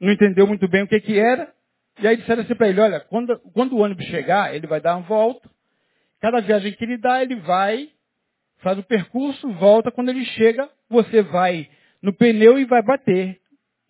não 0.00 0.12
entendeu 0.12 0.46
muito 0.46 0.68
bem 0.68 0.82
o 0.84 0.88
que, 0.88 1.00
que 1.00 1.18
era. 1.18 1.52
E 2.00 2.06
aí 2.06 2.16
disseram 2.16 2.42
assim 2.42 2.54
para 2.54 2.68
ele, 2.68 2.80
olha, 2.80 3.00
quando, 3.00 3.38
quando 3.52 3.72
o 3.72 3.80
ônibus 3.80 4.06
chegar, 4.06 4.54
ele 4.54 4.66
vai 4.66 4.80
dar 4.80 4.96
uma 4.96 5.06
volta. 5.06 5.50
Cada 6.20 6.40
viagem 6.40 6.72
que 6.72 6.84
ele 6.84 6.96
dá, 6.96 7.22
ele 7.22 7.36
vai, 7.36 7.90
faz 8.58 8.78
o 8.78 8.82
percurso, 8.82 9.50
volta. 9.54 9.90
Quando 9.90 10.08
ele 10.08 10.24
chega, 10.24 10.68
você 10.88 11.22
vai 11.22 11.68
no 12.00 12.12
pneu 12.12 12.58
e 12.58 12.64
vai 12.64 12.82
bater 12.82 13.40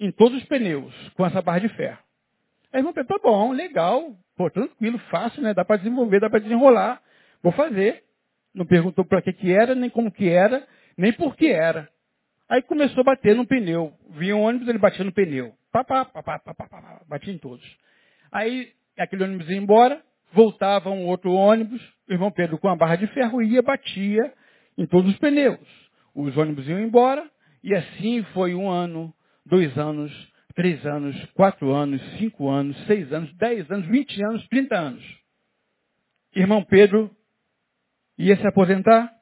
em 0.01 0.11
todos 0.11 0.39
os 0.39 0.45
pneus 0.49 0.95
com 1.11 1.27
essa 1.27 1.43
barra 1.43 1.59
de 1.59 1.69
ferro. 1.71 1.99
Aí 2.73 2.79
o 2.79 2.81
irmão 2.81 2.93
Pedro, 2.93 3.09
tá 3.09 3.21
bom, 3.23 3.53
legal, 3.53 4.15
pô, 4.37 4.51
tranquilo, 4.51 4.99
fácil, 5.11 5.43
né? 5.43 5.53
Dá 5.53 5.65
para 5.65 5.77
desenvolver, 5.77 6.21
dá 6.21 6.31
para 6.31 6.41
desenrolar. 6.41 7.03
Vou 7.43 7.53
fazer. 7.53 8.05
Não 8.55 8.65
perguntou 8.65 9.05
para 9.05 9.21
que 9.21 9.33
que 9.33 9.53
era, 9.53 9.75
nem 9.75 9.91
como 9.91 10.11
que 10.11 10.29
era, 10.29 10.67
nem 10.99 11.13
por 11.13 11.37
que 11.37 11.47
era. 11.47 11.89
Aí 12.49 12.61
começou 12.63 13.03
a 13.03 13.05
bater 13.05 13.37
no 13.37 13.47
pneu. 13.47 13.95
Vinha 14.11 14.37
um 14.37 14.43
ônibus, 14.43 14.69
ele 14.69 14.79
batia 14.79 15.05
no 15.05 15.13
pneu. 15.13 15.55
Pá, 15.71 15.85
pá, 15.85 16.05
pá, 16.05 16.23
pá, 16.23 16.39
pá, 16.39 16.55
pá, 16.55 16.67
pá, 16.67 17.01
batia 17.09 17.33
em 17.33 17.39
todos. 17.39 17.65
Aí 18.33 18.73
aquele 18.99 19.25
ônibus 19.25 19.49
ia 19.49 19.57
embora, 19.57 20.03
voltava 20.33 20.91
um 20.91 21.07
outro 21.07 21.31
ônibus, 21.31 21.81
o 22.09 22.13
irmão 22.13 22.31
Pedro 22.31 22.59
com 22.59 22.69
a 22.69 22.77
barra 22.77 22.97
de 22.97 23.07
ferro 23.09 23.41
ia, 23.41 23.63
batia 23.63 24.33
em 24.77 24.87
todos 24.87 25.13
os 25.13 25.19
pneus. 25.19 25.61
Os 26.15 26.37
ônibus 26.37 26.67
iam 26.67 26.81
embora, 26.81 27.31
e 27.63 27.75
assim 27.75 28.25
foi 28.35 28.55
um 28.55 28.69
ano, 28.69 29.15
dois 29.47 29.77
anos, 29.79 30.13
três 30.55 30.85
anos, 30.85 31.17
quatro 31.35 31.73
anos, 31.73 32.03
cinco 32.19 32.49
anos, 32.49 32.77
seis 32.87 33.13
anos, 33.13 33.33
dez 33.37 33.71
anos, 33.71 33.87
vinte 33.87 34.21
anos, 34.23 34.47
trinta 34.49 34.77
anos. 34.77 35.05
Irmão 36.35 36.65
Pedro 36.65 37.11
ia 38.19 38.37
se 38.37 38.47
aposentar, 38.47 39.13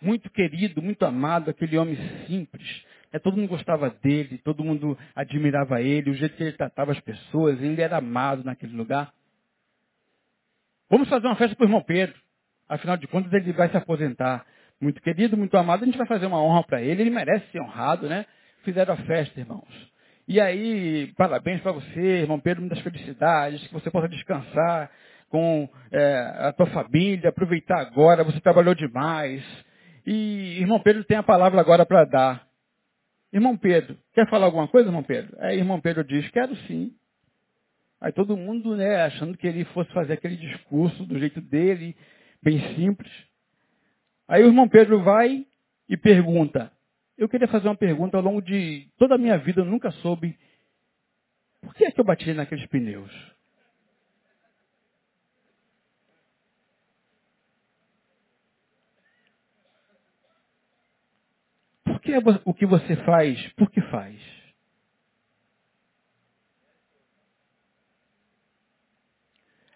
muito 0.00 0.30
querido, 0.30 0.82
muito 0.82 1.04
amado, 1.04 1.50
aquele 1.50 1.78
homem 1.78 1.96
simples. 2.26 2.84
É, 3.12 3.18
todo 3.18 3.36
mundo 3.36 3.48
gostava 3.48 3.90
dele, 4.02 4.38
todo 4.38 4.64
mundo 4.64 4.98
admirava 5.14 5.80
ele, 5.80 6.10
o 6.10 6.14
jeito 6.14 6.36
que 6.36 6.42
ele 6.42 6.52
tratava 6.52 6.92
as 6.92 7.00
pessoas, 7.00 7.60
ele 7.62 7.80
era 7.80 7.98
amado 7.98 8.44
naquele 8.44 8.76
lugar. 8.76 9.12
Vamos 10.90 11.08
fazer 11.08 11.26
uma 11.26 11.36
festa 11.36 11.56
para 11.56 11.64
o 11.64 11.66
irmão 11.66 11.82
Pedro. 11.82 12.14
Afinal 12.68 12.96
de 12.96 13.06
contas, 13.06 13.32
ele 13.32 13.52
vai 13.52 13.68
se 13.70 13.76
aposentar. 13.76 14.44
Muito 14.80 15.00
querido, 15.00 15.36
muito 15.36 15.56
amado, 15.56 15.82
a 15.82 15.86
gente 15.86 15.96
vai 15.96 16.06
fazer 16.06 16.26
uma 16.26 16.42
honra 16.42 16.62
para 16.64 16.82
ele, 16.82 17.02
ele 17.02 17.10
merece 17.10 17.50
ser 17.50 17.60
honrado, 17.60 18.08
né? 18.08 18.26
Fizeram 18.62 18.92
a 18.92 18.96
festa, 18.98 19.40
irmãos. 19.40 19.96
E 20.28 20.40
aí, 20.40 21.12
parabéns 21.16 21.62
para 21.62 21.72
você, 21.72 22.00
irmão 22.00 22.38
Pedro, 22.38 22.60
muitas 22.60 22.80
felicidades, 22.80 23.66
que 23.66 23.72
você 23.72 23.90
possa 23.90 24.08
descansar 24.08 24.90
com 25.28 25.68
é, 25.90 26.16
a 26.40 26.52
tua 26.52 26.66
família, 26.66 27.30
aproveitar 27.30 27.80
agora, 27.80 28.24
você 28.24 28.40
trabalhou 28.40 28.74
demais. 28.74 29.42
E 30.06 30.60
irmão 30.60 30.80
Pedro 30.80 31.04
tem 31.04 31.16
a 31.16 31.22
palavra 31.22 31.60
agora 31.60 31.84
para 31.84 32.04
dar. 32.04 32.46
Irmão 33.32 33.56
Pedro, 33.56 33.98
quer 34.14 34.28
falar 34.30 34.46
alguma 34.46 34.68
coisa, 34.68 34.88
irmão 34.88 35.02
Pedro? 35.02 35.36
Aí 35.40 35.58
irmão 35.58 35.80
Pedro 35.80 36.04
diz, 36.04 36.28
quero 36.30 36.54
sim. 36.68 36.92
Aí 38.00 38.12
todo 38.12 38.36
mundo, 38.36 38.76
né, 38.76 39.02
achando 39.02 39.36
que 39.36 39.46
ele 39.46 39.64
fosse 39.66 39.92
fazer 39.92 40.12
aquele 40.12 40.36
discurso 40.36 41.04
do 41.04 41.18
jeito 41.18 41.40
dele, 41.40 41.96
bem 42.42 42.60
simples. 42.76 43.10
Aí 44.28 44.42
o 44.42 44.46
irmão 44.46 44.68
Pedro 44.68 45.02
vai 45.02 45.44
e 45.88 45.96
pergunta. 45.96 46.70
Eu 47.18 47.28
queria 47.28 47.48
fazer 47.48 47.66
uma 47.66 47.76
pergunta 47.76 48.16
ao 48.16 48.22
longo 48.22 48.40
de 48.40 48.88
toda 48.98 49.16
a 49.16 49.18
minha 49.18 49.38
vida, 49.38 49.62
eu 49.62 49.64
nunca 49.64 49.90
soube 49.90 50.36
por 51.66 51.74
que 51.74 51.84
é 51.84 51.90
que 51.90 52.00
eu 52.00 52.04
bati 52.04 52.32
naqueles 52.32 52.64
pneus? 52.66 53.10
Que 62.06 62.12
é 62.12 62.18
o 62.44 62.54
que 62.54 62.64
você 62.64 62.96
faz? 63.04 63.52
Por 63.54 63.68
que 63.68 63.80
faz? 63.82 64.16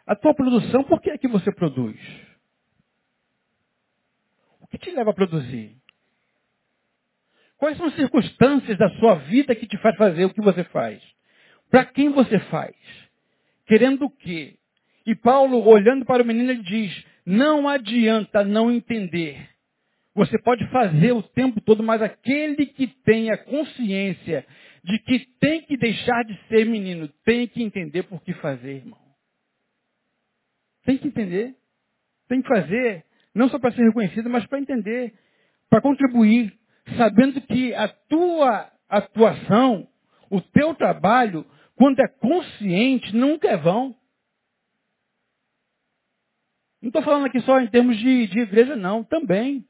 A 0.07 0.15
tua 0.15 0.33
produção, 0.35 0.85
por 0.85 1.01
que 1.01 1.11
é 1.11 1.19
que 1.19 1.29
você 1.29 1.53
produz? 1.53 1.99
O 4.61 4.67
que 4.69 4.79
te 4.79 4.91
leva 4.93 5.11
a 5.11 5.15
produzir? 5.15 5.77
Quais 7.59 7.77
são 7.77 7.87
as 7.87 7.95
circunstâncias 7.95 8.79
da 8.79 8.89
sua 8.99 9.17
vida 9.17 9.55
que 9.55 9.67
te 9.67 9.77
faz 9.79 9.97
fazer 9.97 10.25
o 10.25 10.33
que 10.33 10.41
você 10.41 10.65
faz? 10.65 11.03
Para 11.69 11.85
quem 11.85 12.11
você 12.11 12.39
faz? 12.39 12.75
Querendo 13.67 14.07
o 14.07 14.11
quê? 14.11 14.57
E 15.05 15.15
Paulo, 15.15 15.67
olhando 15.67 16.05
para 16.05 16.23
o 16.23 16.27
menino, 16.27 16.51
ele 16.51 16.63
diz: 16.63 17.05
não 17.27 17.69
adianta 17.69 18.45
não 18.45 18.71
entender 18.71 19.49
você 20.15 20.39
pode 20.39 20.67
fazer 20.71 21.13
o 21.13 21.23
tempo 21.23 21.61
todo, 21.61 21.83
mas 21.83 22.03
aquele 22.03 22.67
que 22.67 22.87
tem 22.87 23.31
a 23.31 23.39
consciência 23.39 24.47
de 24.83 24.99
que 25.01 25.21
tem 25.39 25.63
que 25.63 25.77
deixar 25.77 26.25
de 26.25 26.39
ser 26.49 26.67
menino, 26.67 27.09
tem 27.25 27.47
que 27.47 27.63
entender 27.63 28.03
por 28.05 28.23
que 28.23 28.33
fazer, 28.35 28.77
irmão. 28.77 28.99
Tem 30.85 30.99
que 30.99 31.09
entender. 31.09 31.55
Tem 32.29 32.41
que 32.41 32.49
fazer, 32.49 33.05
não 33.35 33.49
só 33.49 33.59
para 33.59 33.73
ser 33.73 33.83
reconhecido, 33.83 34.31
mas 34.31 34.47
para 34.47 34.61
entender, 34.61 35.13
para 35.69 35.81
contribuir, 35.81 36.57
sabendo 36.97 37.41
que 37.43 37.75
a 37.75 37.89
tua 37.89 38.71
atuação, 38.89 39.89
o 40.31 40.41
teu 40.41 40.75
trabalho, 40.75 41.45
quando 41.75 42.01
é 42.01 42.07
consciente, 42.07 43.15
nunca 43.15 43.49
é 43.49 43.57
vão. 43.57 43.97
Não 46.81 46.89
estou 46.89 47.03
falando 47.03 47.27
aqui 47.27 47.41
só 47.41 47.61
em 47.61 47.67
termos 47.67 47.99
de, 47.99 48.29
de 48.29 48.41
igreja, 48.41 48.77
não, 48.77 49.05
também. 49.05 49.67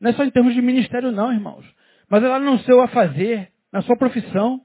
Não 0.00 0.10
é 0.10 0.14
só 0.14 0.24
em 0.24 0.30
termos 0.30 0.54
de 0.54 0.62
ministério, 0.62 1.12
não, 1.12 1.32
irmãos. 1.32 1.64
Mas 2.08 2.22
lá 2.22 2.38
no 2.38 2.58
seu 2.60 2.80
a 2.80 2.88
fazer, 2.88 3.52
na 3.72 3.82
sua 3.82 3.96
profissão. 3.96 4.60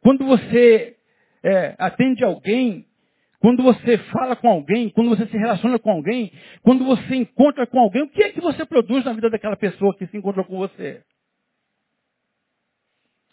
Quando 0.00 0.24
você 0.24 0.96
é, 1.42 1.74
atende 1.78 2.22
alguém, 2.22 2.86
quando 3.40 3.62
você 3.62 3.98
fala 3.98 4.36
com 4.36 4.48
alguém, 4.48 4.90
quando 4.90 5.10
você 5.10 5.26
se 5.26 5.36
relaciona 5.36 5.78
com 5.78 5.90
alguém, 5.90 6.32
quando 6.62 6.84
você 6.84 7.16
encontra 7.16 7.66
com 7.66 7.78
alguém, 7.78 8.02
o 8.02 8.08
que 8.08 8.22
é 8.22 8.32
que 8.32 8.40
você 8.40 8.64
produz 8.64 9.04
na 9.04 9.12
vida 9.12 9.30
daquela 9.30 9.56
pessoa 9.56 9.96
que 9.96 10.06
se 10.06 10.16
encontrou 10.16 10.44
com 10.44 10.58
você? 10.58 11.02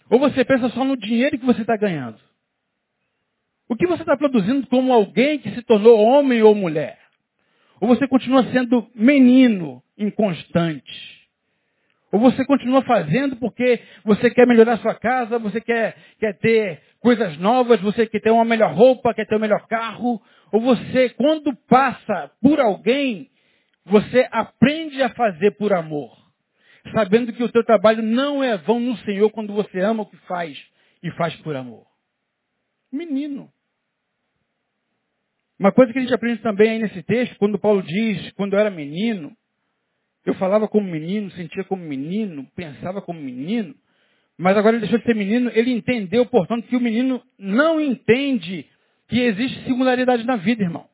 Ou 0.10 0.20
você 0.20 0.46
pensa 0.46 0.70
só 0.70 0.84
no 0.84 0.96
dinheiro 0.96 1.38
que 1.38 1.46
você 1.46 1.62
está 1.62 1.76
ganhando? 1.76 2.20
O 3.68 3.76
que 3.76 3.88
você 3.88 4.04
está 4.04 4.16
produzindo 4.16 4.68
como 4.68 4.94
alguém 4.94 5.40
que 5.40 5.50
se 5.52 5.64
tornou 5.64 6.00
homem 6.00 6.44
ou 6.44 6.54
mulher? 6.54 7.00
Ou 7.82 7.88
você 7.88 8.08
continua 8.08 8.44
sendo 8.52 8.88
menino 8.94 9.82
inconstante? 9.98 11.15
Ou 12.16 12.22
você 12.22 12.46
continua 12.46 12.82
fazendo 12.84 13.36
porque 13.36 13.78
você 14.06 14.30
quer 14.30 14.48
melhorar 14.48 14.78
sua 14.78 14.96
casa, 14.96 15.38
você 15.38 15.60
quer, 15.60 15.98
quer 16.18 16.38
ter 16.38 16.82
coisas 17.02 17.38
novas, 17.40 17.82
você 17.82 18.08
quer 18.08 18.22
ter 18.22 18.32
uma 18.32 18.46
melhor 18.46 18.74
roupa, 18.74 19.14
quer 19.14 19.26
ter 19.28 19.36
um 19.36 19.40
melhor 19.40 19.68
carro. 19.68 20.22
Ou 20.50 20.62
você, 20.62 21.10
quando 21.10 21.54
passa 21.68 22.32
por 22.42 22.58
alguém, 22.62 23.30
você 23.84 24.26
aprende 24.32 25.04
a 25.04 25.10
fazer 25.10 25.58
por 25.58 25.74
amor. 25.74 26.16
Sabendo 26.94 27.34
que 27.34 27.44
o 27.44 27.52
teu 27.52 27.66
trabalho 27.66 28.02
não 28.02 28.42
é 28.42 28.56
vão 28.60 28.80
no 28.80 28.96
Senhor 29.00 29.30
quando 29.32 29.52
você 29.52 29.82
ama 29.82 30.04
o 30.04 30.10
que 30.10 30.16
faz 30.20 30.58
e 31.04 31.12
faz 31.12 31.36
por 31.42 31.54
amor. 31.54 31.86
Menino. 32.94 33.52
Uma 35.60 35.74
coisa 35.74 35.92
que 35.92 36.00
a 36.00 36.02
gente 36.02 36.14
aprende 36.14 36.42
também 36.42 36.70
aí 36.70 36.80
nesse 36.80 37.04
texto, 37.04 37.36
quando 37.38 37.60
Paulo 37.60 37.84
diz, 37.84 38.32
quando 38.38 38.54
eu 38.54 38.60
era 38.60 38.72
menino, 38.72 39.36
eu 40.26 40.34
falava 40.36 40.68
como 40.68 40.90
menino, 40.90 41.30
sentia 41.32 41.64
como 41.64 41.84
menino, 41.84 42.48
pensava 42.56 43.02
como 43.02 43.22
menino. 43.22 43.76
Mas 44.38 44.58
agora 44.58 44.76
ele 44.76 44.82
deixou 44.82 45.00
de 45.00 45.06
ser 45.06 45.16
menino, 45.16 45.52
ele 45.54 45.72
entendeu, 45.72 46.26
portanto, 46.26 46.68
que 46.68 46.76
o 46.76 46.82
menino 46.82 47.22
não 47.38 47.80
entende 47.80 48.66
que 49.08 49.22
existe 49.22 49.64
singularidade 49.66 50.26
na 50.26 50.36
vida, 50.36 50.64
irmão. 50.64 50.88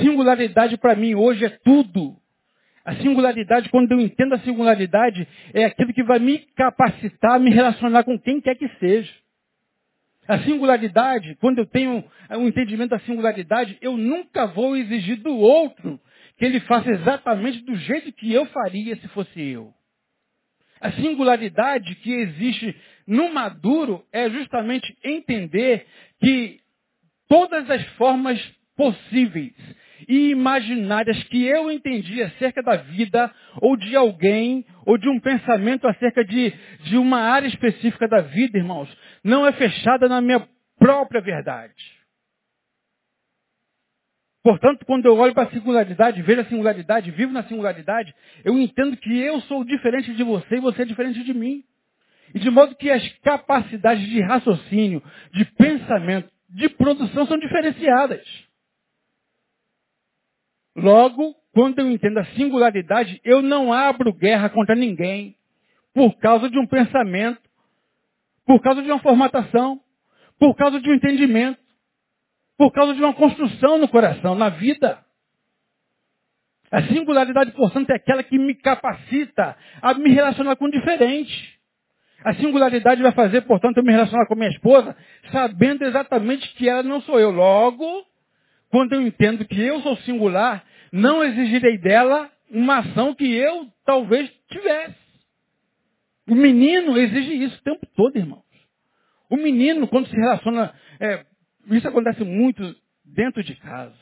Singularidade 0.00 0.76
para 0.78 0.94
mim 0.94 1.14
hoje 1.14 1.44
é 1.44 1.50
tudo. 1.50 2.16
A 2.84 2.94
singularidade, 2.96 3.68
quando 3.68 3.92
eu 3.92 4.00
entendo 4.00 4.34
a 4.34 4.38
singularidade, 4.38 5.26
é 5.52 5.64
aquilo 5.64 5.92
que 5.92 6.02
vai 6.02 6.18
me 6.18 6.38
capacitar 6.56 7.34
a 7.34 7.38
me 7.38 7.50
relacionar 7.50 8.04
com 8.04 8.18
quem 8.18 8.40
quer 8.40 8.54
que 8.54 8.68
seja. 8.78 9.12
A 10.26 10.38
singularidade, 10.40 11.36
quando 11.40 11.58
eu 11.58 11.66
tenho 11.66 12.04
um 12.30 12.46
entendimento 12.46 12.90
da 12.90 13.00
singularidade, 13.00 13.76
eu 13.80 13.96
nunca 13.96 14.46
vou 14.46 14.76
exigir 14.76 15.16
do 15.16 15.36
outro 15.36 16.00
que 16.38 16.44
ele 16.44 16.60
faça 16.60 16.90
exatamente 16.90 17.62
do 17.64 17.76
jeito 17.76 18.12
que 18.12 18.32
eu 18.32 18.46
faria 18.46 18.96
se 18.96 19.08
fosse 19.08 19.40
eu. 19.40 19.74
A 20.80 20.92
singularidade 20.92 21.94
que 21.96 22.12
existe 22.12 22.76
no 23.06 23.32
maduro 23.32 24.04
é 24.12 24.30
justamente 24.30 24.96
entender 25.04 25.86
que 26.20 26.60
todas 27.28 27.68
as 27.68 27.84
formas 27.94 28.40
possíveis 28.76 29.52
e 30.08 30.30
imaginárias 30.30 31.20
que 31.24 31.44
eu 31.44 31.70
entendi 31.72 32.22
acerca 32.22 32.62
da 32.62 32.76
vida, 32.76 33.34
ou 33.60 33.76
de 33.76 33.96
alguém, 33.96 34.64
ou 34.86 34.96
de 34.96 35.08
um 35.08 35.18
pensamento 35.18 35.88
acerca 35.88 36.24
de, 36.24 36.52
de 36.84 36.96
uma 36.96 37.20
área 37.20 37.48
específica 37.48 38.06
da 38.06 38.20
vida, 38.20 38.56
irmãos, 38.56 38.88
não 39.24 39.44
é 39.44 39.52
fechada 39.52 40.08
na 40.08 40.20
minha 40.20 40.46
própria 40.78 41.20
verdade. 41.20 41.97
Portanto, 44.48 44.86
quando 44.86 45.04
eu 45.04 45.14
olho 45.18 45.34
para 45.34 45.46
a 45.46 45.50
singularidade, 45.50 46.22
vejo 46.22 46.40
a 46.40 46.44
singularidade, 46.46 47.10
vivo 47.10 47.30
na 47.30 47.42
singularidade, 47.42 48.14
eu 48.42 48.58
entendo 48.58 48.96
que 48.96 49.14
eu 49.20 49.42
sou 49.42 49.62
diferente 49.62 50.14
de 50.14 50.22
você 50.22 50.56
e 50.56 50.60
você 50.60 50.80
é 50.80 50.84
diferente 50.86 51.22
de 51.22 51.34
mim. 51.34 51.62
E 52.34 52.38
de 52.38 52.48
modo 52.48 52.74
que 52.74 52.90
as 52.90 53.06
capacidades 53.18 54.08
de 54.08 54.22
raciocínio, 54.22 55.02
de 55.34 55.44
pensamento, 55.44 56.30
de 56.48 56.66
produção 56.70 57.26
são 57.26 57.36
diferenciadas. 57.36 58.26
Logo, 60.74 61.34
quando 61.52 61.80
eu 61.80 61.90
entendo 61.90 62.16
a 62.16 62.24
singularidade, 62.28 63.20
eu 63.24 63.42
não 63.42 63.70
abro 63.70 64.14
guerra 64.14 64.48
contra 64.48 64.74
ninguém 64.74 65.36
por 65.92 66.18
causa 66.18 66.48
de 66.48 66.58
um 66.58 66.66
pensamento, 66.66 67.42
por 68.46 68.62
causa 68.62 68.80
de 68.82 68.90
uma 68.90 69.00
formatação, 69.00 69.78
por 70.38 70.56
causa 70.56 70.80
de 70.80 70.88
um 70.88 70.94
entendimento, 70.94 71.67
por 72.58 72.72
causa 72.72 72.92
de 72.92 73.00
uma 73.00 73.14
construção 73.14 73.78
no 73.78 73.88
coração, 73.88 74.34
na 74.34 74.48
vida. 74.48 74.98
A 76.70 76.82
singularidade, 76.82 77.52
portanto, 77.52 77.88
é 77.90 77.94
aquela 77.94 78.22
que 78.22 78.36
me 78.36 78.54
capacita 78.54 79.56
a 79.80 79.94
me 79.94 80.12
relacionar 80.12 80.56
com 80.56 80.66
o 80.66 80.70
diferente. 80.70 81.56
A 82.24 82.34
singularidade 82.34 83.00
vai 83.00 83.12
fazer, 83.12 83.42
portanto, 83.42 83.78
eu 83.78 83.84
me 83.84 83.92
relacionar 83.92 84.26
com 84.26 84.34
minha 84.34 84.50
esposa, 84.50 84.94
sabendo 85.30 85.84
exatamente 85.84 86.52
que 86.56 86.68
ela 86.68 86.82
não 86.82 87.00
sou 87.02 87.20
eu. 87.20 87.30
Logo, 87.30 88.04
quando 88.70 88.92
eu 88.92 89.02
entendo 89.02 89.46
que 89.46 89.60
eu 89.60 89.80
sou 89.80 89.96
singular, 89.98 90.64
não 90.92 91.22
exigirei 91.22 91.78
dela 91.78 92.28
uma 92.50 92.78
ação 92.78 93.14
que 93.14 93.32
eu 93.32 93.68
talvez 93.86 94.28
tivesse. 94.50 94.96
O 96.28 96.34
menino 96.34 96.98
exige 96.98 97.44
isso 97.44 97.56
o 97.56 97.62
tempo 97.62 97.86
todo, 97.94 98.16
irmãos. 98.16 98.42
O 99.30 99.36
menino, 99.36 99.86
quando 99.86 100.08
se 100.08 100.16
relaciona, 100.16 100.74
é, 101.00 101.24
isso 101.76 101.88
acontece 101.88 102.24
muito 102.24 102.74
dentro 103.04 103.42
de 103.42 103.54
casa. 103.56 103.96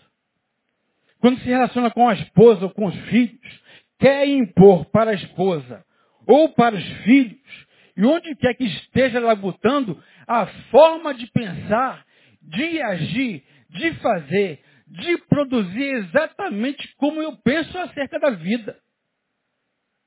Quando 1.19 1.39
se 1.41 1.47
relaciona 1.47 1.91
com 1.91 2.09
a 2.09 2.15
esposa 2.15 2.65
ou 2.65 2.71
com 2.71 2.87
os 2.87 2.97
filhos, 3.07 3.61
quer 3.99 4.29
impor 4.29 4.85
para 4.87 5.13
a 5.13 5.15
esposa 5.15 5.85
ou 6.27 6.49
para 6.51 6.77
os 6.77 6.85
filhos 7.05 7.67
e 7.97 8.05
onde 8.05 8.35
quer 8.37 8.55
que 8.55 8.65
esteja 8.65 9.19
labutando, 9.19 10.01
a 10.27 10.47
forma 10.71 11.15
de 11.15 11.27
pensar, 11.29 12.05
de 12.43 12.83
agir, 12.83 13.43
de 13.71 13.95
fazer, 13.95 14.61
de 14.87 15.19
produzir 15.19 15.95
exatamente 15.97 16.95
como 16.97 17.23
eu 17.23 17.37
penso 17.39 17.77
acerca 17.79 18.19
da 18.19 18.31
vida. 18.31 18.79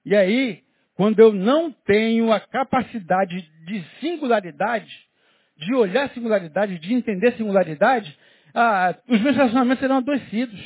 E 0.06 0.16
aí, 0.16 0.64
quando 0.94 1.20
eu 1.20 1.34
não 1.34 1.72
tenho 1.72 2.32
a 2.32 2.40
capacidade 2.40 3.42
de 3.66 3.84
singularidade, 4.00 5.09
de 5.60 5.76
olhar 5.76 6.10
singularidade, 6.12 6.80
de 6.80 6.94
entender 6.94 7.34
singularidade, 7.34 8.18
ah, 8.54 8.96
os 9.08 9.20
meus 9.22 9.36
relacionamentos 9.36 9.82
serão 9.82 9.98
adoecidos. 9.98 10.60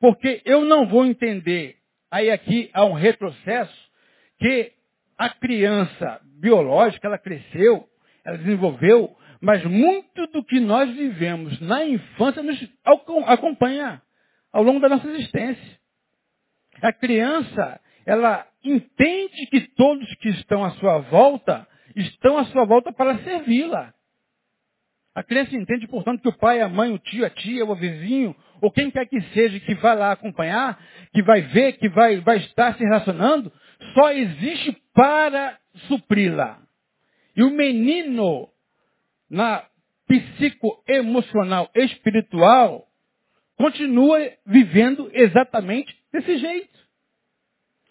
Porque 0.00 0.40
eu 0.44 0.64
não 0.64 0.86
vou 0.86 1.04
entender, 1.04 1.76
aí 2.10 2.30
aqui 2.30 2.70
há 2.72 2.84
um 2.84 2.94
retrocesso, 2.94 3.90
que 4.38 4.72
a 5.18 5.28
criança 5.28 6.20
biológica, 6.40 7.06
ela 7.06 7.18
cresceu, 7.18 7.86
ela 8.24 8.38
desenvolveu, 8.38 9.14
mas 9.40 9.62
muito 9.64 10.26
do 10.28 10.42
que 10.42 10.58
nós 10.58 10.90
vivemos 10.90 11.60
na 11.60 11.84
infância 11.84 12.42
nos 12.42 12.58
acompanha 13.26 14.02
ao 14.50 14.62
longo 14.62 14.80
da 14.80 14.88
nossa 14.88 15.06
existência. 15.08 15.78
A 16.82 16.92
criança, 16.92 17.80
ela 18.06 18.46
entende 18.64 19.46
que 19.46 19.60
todos 19.74 20.12
que 20.16 20.30
estão 20.30 20.64
à 20.64 20.70
sua 20.72 20.98
volta, 20.98 21.66
estão 21.94 22.38
à 22.38 22.44
sua 22.46 22.64
volta 22.64 22.92
para 22.92 23.18
servi-la. 23.18 23.94
A 25.14 25.22
criança 25.22 25.54
entende, 25.54 25.86
portanto, 25.86 26.20
que 26.20 26.28
o 26.28 26.36
pai, 26.36 26.60
a 26.60 26.68
mãe, 26.68 26.92
o 26.92 26.98
tio, 26.98 27.24
a 27.24 27.30
tia, 27.30 27.64
o 27.64 27.74
vizinho, 27.76 28.34
ou 28.60 28.70
quem 28.70 28.90
quer 28.90 29.06
que 29.06 29.20
seja 29.32 29.60
que 29.60 29.74
vai 29.76 29.94
lá 29.96 30.10
acompanhar, 30.10 30.82
que 31.12 31.22
vai 31.22 31.40
ver, 31.42 31.74
que 31.74 31.88
vai, 31.88 32.20
vai 32.20 32.38
estar 32.38 32.76
se 32.76 32.82
relacionando, 32.82 33.52
só 33.94 34.10
existe 34.10 34.76
para 34.92 35.56
supri-la. 35.86 36.58
E 37.36 37.44
o 37.44 37.50
menino, 37.50 38.48
na 39.30 39.64
psicoemocional 40.08 41.70
espiritual, 41.74 42.86
continua 43.56 44.18
vivendo 44.44 45.10
exatamente 45.12 45.94
desse 46.12 46.38
jeito. 46.38 46.78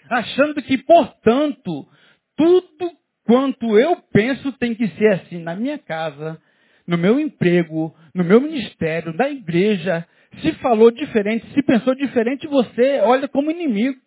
Achando 0.10 0.62
que, 0.62 0.78
portanto, 0.78 1.88
tudo 2.36 2.92
quanto 3.26 3.78
eu 3.80 3.96
penso 4.12 4.52
tem 4.54 4.76
que 4.76 4.88
ser 4.90 5.08
assim 5.14 5.40
na 5.40 5.56
minha 5.56 5.78
casa, 5.78 6.40
no 6.86 6.98
meu 6.98 7.20
emprego, 7.20 7.96
no 8.14 8.24
meu 8.24 8.42
ministério, 8.42 9.14
na 9.14 9.30
igreja. 9.30 10.06
Se 10.42 10.52
falou 10.54 10.92
diferente, 10.92 11.46
se 11.54 11.62
pensou 11.62 11.96
diferente, 11.96 12.48
você 12.48 13.00
olha 13.02 13.28
como 13.28 13.52
inimigo. 13.52 14.00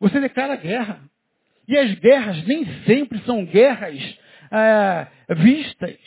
Você 0.00 0.20
declara 0.20 0.56
guerra. 0.56 1.00
E 1.68 1.76
as 1.78 1.94
guerras 1.94 2.44
nem 2.46 2.64
sempre 2.84 3.18
são 3.20 3.44
guerras 3.44 4.18
ah, 4.50 5.08
vistas. 5.36 5.98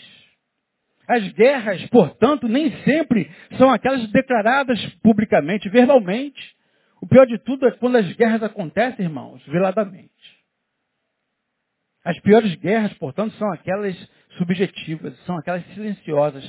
As 1.07 1.27
guerras, 1.33 1.85
portanto, 1.87 2.47
nem 2.47 2.71
sempre 2.83 3.29
são 3.57 3.69
aquelas 3.69 4.09
declaradas 4.11 4.83
publicamente, 5.01 5.69
verbalmente. 5.69 6.55
O 7.01 7.07
pior 7.07 7.25
de 7.25 7.37
tudo 7.39 7.67
é 7.67 7.71
quando 7.71 7.97
as 7.97 8.11
guerras 8.13 8.43
acontecem, 8.43 9.05
irmãos, 9.05 9.41
veladamente. 9.45 10.11
As 12.03 12.19
piores 12.19 12.53
guerras, 12.55 12.93
portanto, 12.95 13.33
são 13.35 13.51
aquelas 13.51 13.95
subjetivas, 14.37 15.17
são 15.25 15.37
aquelas 15.37 15.65
silenciosas, 15.73 16.43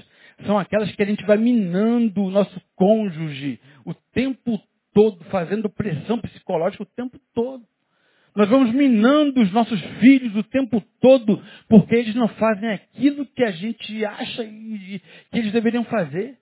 são 0.45 0.59
aquelas 0.59 0.91
que 0.95 1.03
a 1.03 1.07
gente 1.07 1.25
vai 1.25 1.37
minando 1.37 2.25
o 2.25 2.31
nosso 2.31 2.61
cônjuge 2.75 3.61
o 3.85 3.95
tempo 4.13 4.61
todo, 4.93 5.23
fazendo 5.25 5.71
pressão 5.71 6.19
psicológica 6.21 6.83
o 6.83 6.87
tempo 6.87 7.19
todo. 7.33 7.65
Nós 8.35 8.49
vamos 8.49 8.73
minando 8.75 9.41
os 9.41 9.53
nossos 9.53 9.81
filhos 10.01 10.35
o 10.35 10.43
tempo 10.43 10.83
todo, 11.01 11.41
porque 11.69 11.95
eles 11.95 12.17
não 12.17 12.27
fazem 12.27 12.69
aquilo 12.71 13.25
que 13.27 13.45
a 13.45 13.53
gente 13.53 14.05
acha 14.05 14.45
que 14.45 15.01
eles 15.33 15.53
deveriam 15.53 15.85
fazer. 15.85 16.37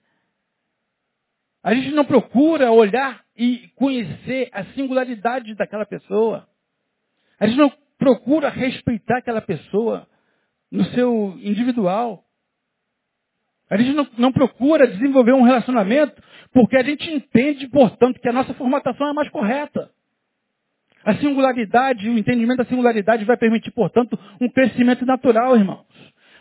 A 1.61 1.73
gente 1.75 1.91
não 1.91 2.03
procura 2.03 2.71
olhar 2.71 3.23
e 3.37 3.69
conhecer 3.75 4.49
a 4.51 4.65
singularidade 4.73 5.53
daquela 5.53 5.85
pessoa. 5.85 6.47
A 7.39 7.45
gente 7.45 7.57
não 7.57 7.71
procura 8.03 8.49
respeitar 8.49 9.19
aquela 9.19 9.39
pessoa 9.39 10.05
no 10.69 10.83
seu 10.87 11.37
individual. 11.41 12.21
A 13.69 13.77
gente 13.77 13.93
não, 13.93 14.05
não, 14.17 14.31
procura 14.33 14.85
desenvolver 14.85 15.31
um 15.31 15.43
relacionamento 15.43 16.21
porque 16.51 16.75
a 16.75 16.83
gente 16.83 17.09
entende, 17.09 17.65
portanto, 17.69 18.19
que 18.19 18.27
a 18.27 18.33
nossa 18.33 18.53
formatação 18.55 19.07
é 19.07 19.13
mais 19.13 19.29
correta. 19.29 19.89
A 21.05 21.15
singularidade, 21.15 22.09
o 22.09 22.17
entendimento 22.17 22.57
da 22.57 22.65
singularidade 22.65 23.23
vai 23.23 23.37
permitir, 23.37 23.71
portanto, 23.71 24.19
um 24.39 24.49
crescimento 24.49 25.05
natural, 25.05 25.55
irmãos. 25.55 25.87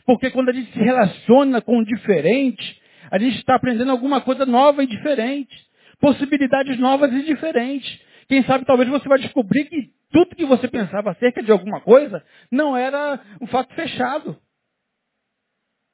Porque 0.04 0.30
quando 0.30 0.48
a 0.48 0.52
gente 0.52 0.72
se 0.72 0.80
relaciona 0.80 1.62
com 1.62 1.78
o 1.78 1.84
diferente, 1.84 2.80
a 3.08 3.18
gente 3.18 3.38
está 3.38 3.54
aprendendo 3.54 3.92
alguma 3.92 4.20
coisa 4.20 4.44
nova 4.44 4.82
e 4.82 4.86
diferente. 4.88 5.54
Possibilidades 6.00 6.76
novas 6.78 7.12
e 7.12 7.22
diferentes. 7.22 8.00
Quem 8.28 8.42
sabe 8.42 8.64
talvez 8.64 8.88
você 8.88 9.08
vai 9.08 9.20
descobrir 9.20 9.66
que 9.66 10.01
tudo 10.12 10.36
que 10.36 10.44
você 10.44 10.68
pensava 10.68 11.10
acerca 11.10 11.42
de 11.42 11.50
alguma 11.50 11.80
coisa 11.80 12.24
não 12.50 12.76
era 12.76 13.20
um 13.40 13.46
fato 13.46 13.74
fechado. 13.74 14.36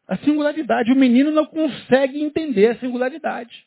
A 0.07 0.17
singularidade. 0.19 0.93
O 0.93 0.97
menino 0.97 1.31
não 1.31 1.47
consegue 1.47 2.21
entender 2.21 2.67
a 2.69 2.79
singularidade. 2.79 3.67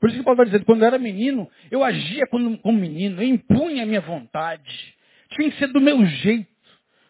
Por 0.00 0.08
isso 0.08 0.18
que 0.18 0.24
Paulo 0.24 0.36
vai 0.36 0.46
dizer, 0.46 0.64
quando 0.64 0.82
eu 0.82 0.86
era 0.86 0.98
menino, 0.98 1.50
eu 1.70 1.82
agia 1.82 2.26
como, 2.26 2.58
como 2.58 2.78
menino, 2.78 3.22
eu 3.22 3.26
impunha 3.26 3.82
a 3.82 3.86
minha 3.86 4.00
vontade. 4.00 4.94
tinha 5.30 5.50
que 5.50 5.58
ser 5.58 5.68
do 5.68 5.80
meu 5.80 6.04
jeito. 6.04 6.46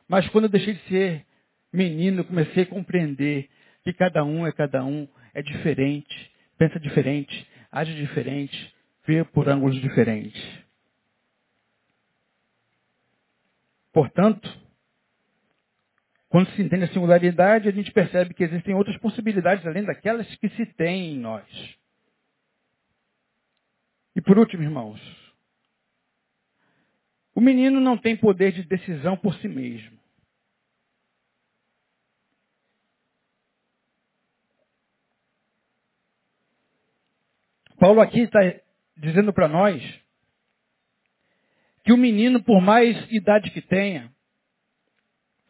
Mas 0.08 0.28
quando 0.28 0.44
eu 0.44 0.50
deixei 0.50 0.74
de 0.74 0.82
ser 0.88 1.26
menino, 1.72 2.20
eu 2.20 2.24
comecei 2.24 2.62
a 2.62 2.66
compreender 2.66 3.48
que 3.82 3.92
cada 3.92 4.24
um 4.24 4.46
é 4.46 4.52
cada 4.52 4.84
um, 4.84 5.08
é 5.34 5.42
diferente, 5.42 6.30
pensa 6.56 6.78
diferente, 6.78 7.46
age 7.70 7.94
diferente, 7.94 8.74
vê 9.06 9.24
por 9.24 9.48
ângulos 9.48 9.80
diferentes. 9.80 10.63
Portanto, 13.94 14.50
quando 16.28 16.50
se 16.50 16.62
entende 16.62 16.82
a 16.82 16.88
singularidade, 16.88 17.68
a 17.68 17.70
gente 17.70 17.92
percebe 17.92 18.34
que 18.34 18.42
existem 18.42 18.74
outras 18.74 18.98
possibilidades 18.98 19.64
além 19.64 19.84
daquelas 19.84 20.26
que 20.34 20.48
se 20.48 20.66
tem 20.66 21.14
em 21.14 21.18
nós. 21.20 21.46
E 24.16 24.20
por 24.20 24.36
último, 24.36 24.64
irmãos, 24.64 25.00
o 27.36 27.40
menino 27.40 27.80
não 27.80 27.96
tem 27.96 28.16
poder 28.16 28.50
de 28.50 28.64
decisão 28.64 29.16
por 29.16 29.32
si 29.36 29.46
mesmo. 29.46 29.96
Paulo 37.78 38.00
aqui 38.00 38.22
está 38.22 38.40
dizendo 38.96 39.32
para 39.32 39.46
nós 39.46 40.03
que 41.84 41.92
o 41.92 41.96
menino, 41.96 42.42
por 42.42 42.60
mais 42.60 42.96
idade 43.12 43.50
que 43.50 43.60
tenha, 43.60 44.10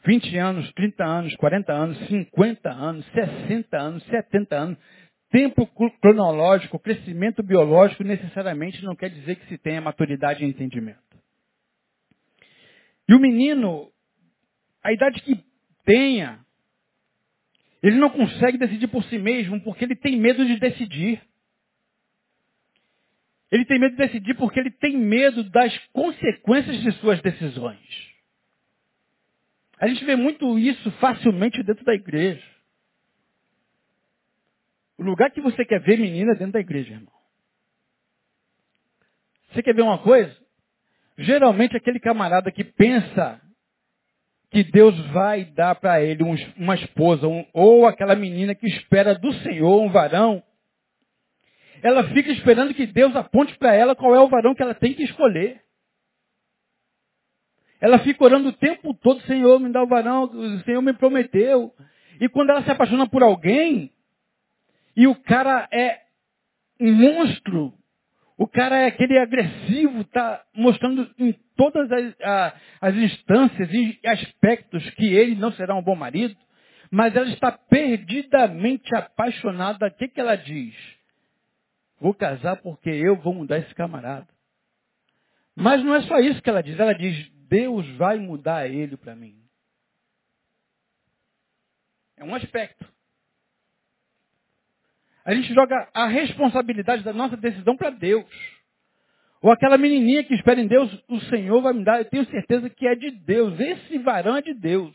20 0.04 0.36
anos, 0.36 0.70
30 0.72 1.04
anos, 1.04 1.34
40 1.36 1.72
anos, 1.72 1.98
50 2.08 2.70
anos, 2.70 3.06
60 3.06 3.78
anos, 3.78 4.02
70 4.04 4.56
anos, 4.56 4.78
tempo 5.30 5.66
cronológico, 6.00 6.78
crescimento 6.78 7.42
biológico 7.42 8.04
necessariamente 8.04 8.84
não 8.84 8.94
quer 8.94 9.10
dizer 9.10 9.36
que 9.36 9.46
se 9.46 9.58
tenha 9.58 9.80
maturidade 9.80 10.44
e 10.44 10.48
entendimento. 10.48 10.98
E 13.08 13.14
o 13.14 13.20
menino, 13.20 13.90
a 14.82 14.92
idade 14.92 15.20
que 15.22 15.42
tenha, 15.84 16.40
ele 17.82 17.96
não 17.96 18.10
consegue 18.10 18.58
decidir 18.58 18.88
por 18.88 19.04
si 19.04 19.18
mesmo 19.18 19.60
porque 19.60 19.84
ele 19.84 19.96
tem 19.96 20.18
medo 20.18 20.44
de 20.44 20.58
decidir. 20.58 21.20
Ele 23.50 23.64
tem 23.64 23.78
medo 23.78 23.96
de 23.96 24.02
decidir 24.02 24.34
porque 24.34 24.58
ele 24.58 24.70
tem 24.70 24.96
medo 24.96 25.44
das 25.50 25.76
consequências 25.92 26.80
de 26.80 26.92
suas 26.92 27.20
decisões. 27.20 28.14
A 29.78 29.86
gente 29.86 30.04
vê 30.04 30.16
muito 30.16 30.58
isso 30.58 30.90
facilmente 30.92 31.62
dentro 31.62 31.84
da 31.84 31.94
igreja. 31.94 32.42
O 34.96 35.02
lugar 35.02 35.30
que 35.30 35.40
você 35.40 35.64
quer 35.64 35.80
ver 35.80 35.98
menina 35.98 36.32
é 36.32 36.36
dentro 36.36 36.52
da 36.52 36.60
igreja, 36.60 36.94
irmão. 36.94 37.12
Você 39.52 39.62
quer 39.62 39.74
ver 39.74 39.82
uma 39.82 39.98
coisa? 39.98 40.36
Geralmente 41.18 41.76
aquele 41.76 42.00
camarada 42.00 42.50
que 42.50 42.64
pensa 42.64 43.40
que 44.50 44.62
Deus 44.64 44.98
vai 45.10 45.44
dar 45.44 45.74
para 45.74 46.00
ele 46.00 46.22
uma 46.56 46.76
esposa, 46.76 47.26
um, 47.26 47.44
ou 47.52 47.86
aquela 47.86 48.14
menina 48.14 48.54
que 48.54 48.66
espera 48.66 49.14
do 49.14 49.32
Senhor 49.40 49.82
um 49.82 49.90
varão, 49.90 50.42
ela 51.84 52.02
fica 52.14 52.32
esperando 52.32 52.72
que 52.72 52.86
Deus 52.86 53.14
aponte 53.14 53.54
para 53.58 53.74
ela 53.74 53.94
qual 53.94 54.14
é 54.14 54.18
o 54.18 54.26
varão 54.26 54.54
que 54.54 54.62
ela 54.62 54.74
tem 54.74 54.94
que 54.94 55.02
escolher. 55.02 55.60
Ela 57.78 57.98
fica 57.98 58.24
orando 58.24 58.48
o 58.48 58.52
tempo 58.54 58.94
todo, 58.94 59.20
Senhor, 59.26 59.60
me 59.60 59.70
dá 59.70 59.82
o 59.82 59.86
varão, 59.86 60.24
o 60.24 60.60
Senhor 60.60 60.80
me 60.80 60.94
prometeu. 60.94 61.74
E 62.18 62.26
quando 62.26 62.48
ela 62.48 62.62
se 62.62 62.70
apaixona 62.70 63.06
por 63.06 63.22
alguém, 63.22 63.92
e 64.96 65.06
o 65.06 65.14
cara 65.14 65.68
é 65.70 66.00
um 66.80 66.90
monstro, 66.90 67.74
o 68.38 68.46
cara 68.48 68.78
é 68.78 68.86
aquele 68.86 69.18
agressivo, 69.18 70.00
está 70.00 70.42
mostrando 70.54 71.14
em 71.18 71.38
todas 71.54 71.92
as, 71.92 72.14
a, 72.22 72.54
as 72.80 72.94
instâncias 72.94 73.70
e 73.70 74.00
aspectos 74.06 74.88
que 74.92 75.12
ele 75.12 75.34
não 75.34 75.52
será 75.52 75.74
um 75.74 75.82
bom 75.82 75.94
marido, 75.94 76.34
mas 76.90 77.14
ela 77.14 77.28
está 77.28 77.52
perdidamente 77.52 78.88
apaixonada. 78.96 79.88
O 79.88 79.90
que, 79.90 80.08
que 80.08 80.18
ela 80.18 80.34
diz? 80.34 80.74
Vou 82.00 82.14
casar 82.14 82.56
porque 82.56 82.90
eu 82.90 83.16
vou 83.16 83.34
mudar 83.34 83.58
esse 83.58 83.74
camarada. 83.74 84.28
Mas 85.54 85.84
não 85.84 85.94
é 85.94 86.02
só 86.02 86.18
isso 86.18 86.42
que 86.42 86.50
ela 86.50 86.62
diz. 86.62 86.78
Ela 86.78 86.94
diz, 86.94 87.30
Deus 87.48 87.88
vai 87.96 88.18
mudar 88.18 88.68
ele 88.68 88.96
para 88.96 89.14
mim. 89.14 89.36
É 92.16 92.24
um 92.24 92.34
aspecto. 92.34 92.86
A 95.24 95.34
gente 95.34 95.54
joga 95.54 95.88
a 95.94 96.06
responsabilidade 96.06 97.02
da 97.02 97.12
nossa 97.12 97.36
decisão 97.36 97.76
para 97.76 97.90
Deus. 97.90 98.26
Ou 99.40 99.50
aquela 99.50 99.78
menininha 99.78 100.24
que 100.24 100.34
espera 100.34 100.60
em 100.60 100.66
Deus, 100.66 100.90
o 101.08 101.20
Senhor 101.22 101.60
vai 101.62 101.72
me 101.72 101.84
dar, 101.84 101.98
eu 101.98 102.04
tenho 102.06 102.24
certeza 102.26 102.68
que 102.68 102.86
é 102.86 102.94
de 102.94 103.10
Deus. 103.10 103.58
Esse 103.58 103.98
varão 103.98 104.36
é 104.36 104.42
de 104.42 104.54
Deus. 104.54 104.94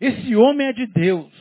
Esse 0.00 0.36
homem 0.36 0.68
é 0.68 0.72
de 0.72 0.86
Deus. 0.86 1.32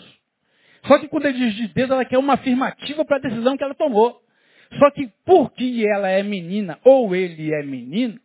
Só 0.85 0.99
que 0.99 1.07
quando 1.07 1.25
ele 1.25 1.37
diz 1.37 1.55
de 1.55 1.67
Deus, 1.69 1.89
ela 1.89 2.05
quer 2.05 2.17
uma 2.17 2.35
afirmativa 2.35 3.03
para 3.03 3.17
a 3.17 3.21
decisão 3.21 3.57
que 3.57 3.63
ela 3.63 3.75
tomou. 3.75 4.21
Só 4.77 4.91
que 4.91 5.09
porque 5.25 5.85
ela 5.87 6.09
é 6.09 6.23
menina 6.23 6.79
ou 6.83 7.15
ele 7.15 7.53
é 7.53 7.63
menino, 7.63 8.19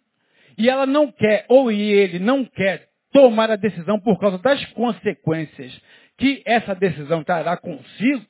e 0.58 0.68
ela 0.68 0.86
não 0.86 1.10
quer, 1.10 1.46
ou 1.48 1.70
ele 1.70 2.18
não 2.18 2.44
quer 2.44 2.88
tomar 3.12 3.50
a 3.50 3.56
decisão 3.56 3.98
por 3.98 4.18
causa 4.18 4.38
das 4.38 4.64
consequências 4.72 5.80
que 6.16 6.42
essa 6.44 6.74
decisão 6.74 7.24
trará 7.24 7.56
consigo, 7.56 8.26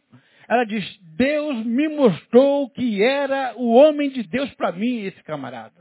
ela 0.49 0.65
diz, 0.65 0.99
Deus 1.17 1.65
me 1.65 1.89
mostrou 1.89 2.71
que 2.71 3.03
era 3.03 3.55
o 3.57 3.73
homem 3.73 4.11
de 4.11 4.23
Deus 4.23 4.53
para 4.55 4.73
mim, 4.73 5.05
esse 5.05 5.23
camarada. 5.25 5.81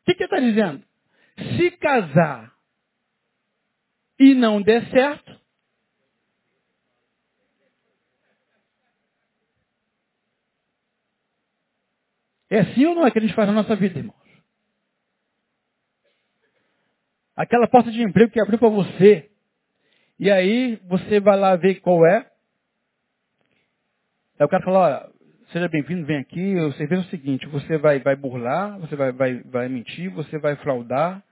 O 0.00 0.04
que, 0.06 0.14
que 0.14 0.24
está 0.24 0.38
dizendo? 0.38 0.82
Se 1.56 1.70
casar 1.72 2.52
e 4.18 4.34
não 4.34 4.62
der 4.62 4.86
certo, 4.90 5.25
É 12.48 12.60
assim 12.60 12.86
ou 12.86 12.94
não 12.94 13.06
é 13.06 13.10
que 13.10 13.18
a 13.18 13.22
gente 13.22 13.34
faz 13.34 13.48
na 13.48 13.54
nossa 13.54 13.74
vida, 13.74 13.98
irmãos? 13.98 14.16
Aquela 17.36 17.68
porta 17.68 17.90
de 17.90 18.02
emprego 18.02 18.32
que 18.32 18.40
abriu 18.40 18.58
para 18.58 18.68
você. 18.68 19.30
E 20.18 20.30
aí 20.30 20.76
você 20.88 21.20
vai 21.20 21.38
lá 21.38 21.54
ver 21.56 21.80
qual 21.80 22.06
é. 22.06 22.30
Aí 24.38 24.46
o 24.46 24.48
cara 24.48 24.64
fala, 24.64 24.78
olha, 24.78 25.10
seja 25.52 25.68
bem-vindo, 25.68 26.06
vem 26.06 26.18
aqui. 26.18 26.54
Você 26.54 26.86
vê 26.86 26.96
o 26.96 27.04
seguinte, 27.04 27.46
você 27.46 27.76
vai, 27.76 27.98
vai 27.98 28.16
burlar, 28.16 28.78
você 28.78 28.96
vai, 28.96 29.12
vai, 29.12 29.42
vai 29.42 29.68
mentir, 29.68 30.10
você 30.10 30.38
vai 30.38 30.56
fraudar. 30.56 31.22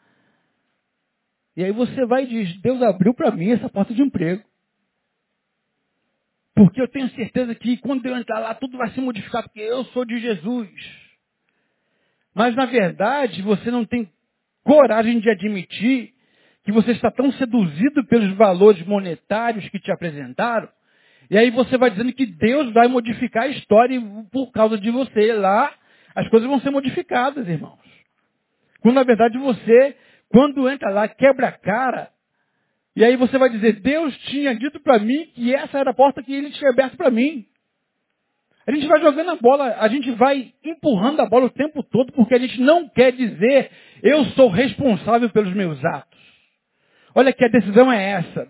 E 1.56 1.64
aí 1.64 1.72
você 1.72 2.04
vai 2.04 2.24
e 2.24 2.26
diz, 2.26 2.60
Deus 2.60 2.82
abriu 2.82 3.14
para 3.14 3.30
mim 3.30 3.52
essa 3.52 3.70
porta 3.70 3.94
de 3.94 4.02
emprego. 4.02 4.42
Porque 6.54 6.80
eu 6.80 6.88
tenho 6.88 7.08
certeza 7.10 7.54
que 7.54 7.78
quando 7.78 8.04
eu 8.06 8.16
entrar 8.16 8.40
lá, 8.40 8.54
tudo 8.54 8.76
vai 8.76 8.90
se 8.90 9.00
modificar, 9.00 9.42
porque 9.42 9.60
eu 9.60 9.84
sou 9.86 10.04
de 10.04 10.18
Jesus. 10.18 11.03
Mas, 12.34 12.54
na 12.56 12.66
verdade, 12.66 13.40
você 13.42 13.70
não 13.70 13.84
tem 13.84 14.10
coragem 14.64 15.20
de 15.20 15.30
admitir 15.30 16.12
que 16.64 16.72
você 16.72 16.92
está 16.92 17.10
tão 17.10 17.30
seduzido 17.32 18.04
pelos 18.06 18.34
valores 18.36 18.84
monetários 18.86 19.68
que 19.68 19.78
te 19.78 19.92
apresentaram, 19.92 20.68
e 21.30 21.38
aí 21.38 21.50
você 21.50 21.78
vai 21.78 21.90
dizendo 21.90 22.12
que 22.12 22.26
Deus 22.26 22.72
vai 22.72 22.88
modificar 22.88 23.44
a 23.44 23.48
história 23.48 24.00
por 24.30 24.50
causa 24.52 24.78
de 24.78 24.90
você. 24.90 25.32
Lá, 25.32 25.72
as 26.14 26.28
coisas 26.28 26.48
vão 26.48 26.60
ser 26.60 26.70
modificadas, 26.70 27.48
irmãos. 27.48 27.78
Quando, 28.80 28.96
na 28.96 29.04
verdade, 29.04 29.38
você, 29.38 29.96
quando 30.28 30.68
entra 30.68 30.90
lá, 30.90 31.08
quebra 31.08 31.48
a 31.48 31.52
cara, 31.52 32.10
e 32.96 33.04
aí 33.04 33.16
você 33.16 33.38
vai 33.38 33.48
dizer, 33.48 33.80
Deus 33.80 34.16
tinha 34.28 34.54
dito 34.54 34.78
para 34.80 34.98
mim 34.98 35.26
que 35.34 35.54
essa 35.54 35.78
era 35.78 35.90
a 35.90 35.94
porta 35.94 36.22
que 36.22 36.32
ele 36.32 36.50
tinha 36.50 36.70
aberto 36.70 36.96
para 36.96 37.10
mim. 37.10 37.46
A 38.66 38.72
gente 38.72 38.86
vai 38.86 39.00
jogando 39.00 39.30
a 39.30 39.36
bola, 39.36 39.76
a 39.78 39.88
gente 39.88 40.10
vai 40.12 40.52
empurrando 40.64 41.20
a 41.20 41.26
bola 41.28 41.46
o 41.46 41.50
tempo 41.50 41.82
todo 41.82 42.12
porque 42.12 42.34
a 42.34 42.38
gente 42.38 42.60
não 42.60 42.88
quer 42.88 43.12
dizer 43.12 43.70
eu 44.02 44.24
sou 44.26 44.48
responsável 44.48 45.28
pelos 45.30 45.52
meus 45.54 45.82
atos. 45.84 46.18
Olha 47.14 47.32
que 47.32 47.44
a 47.44 47.48
decisão 47.48 47.92
é 47.92 48.10
essa. 48.12 48.48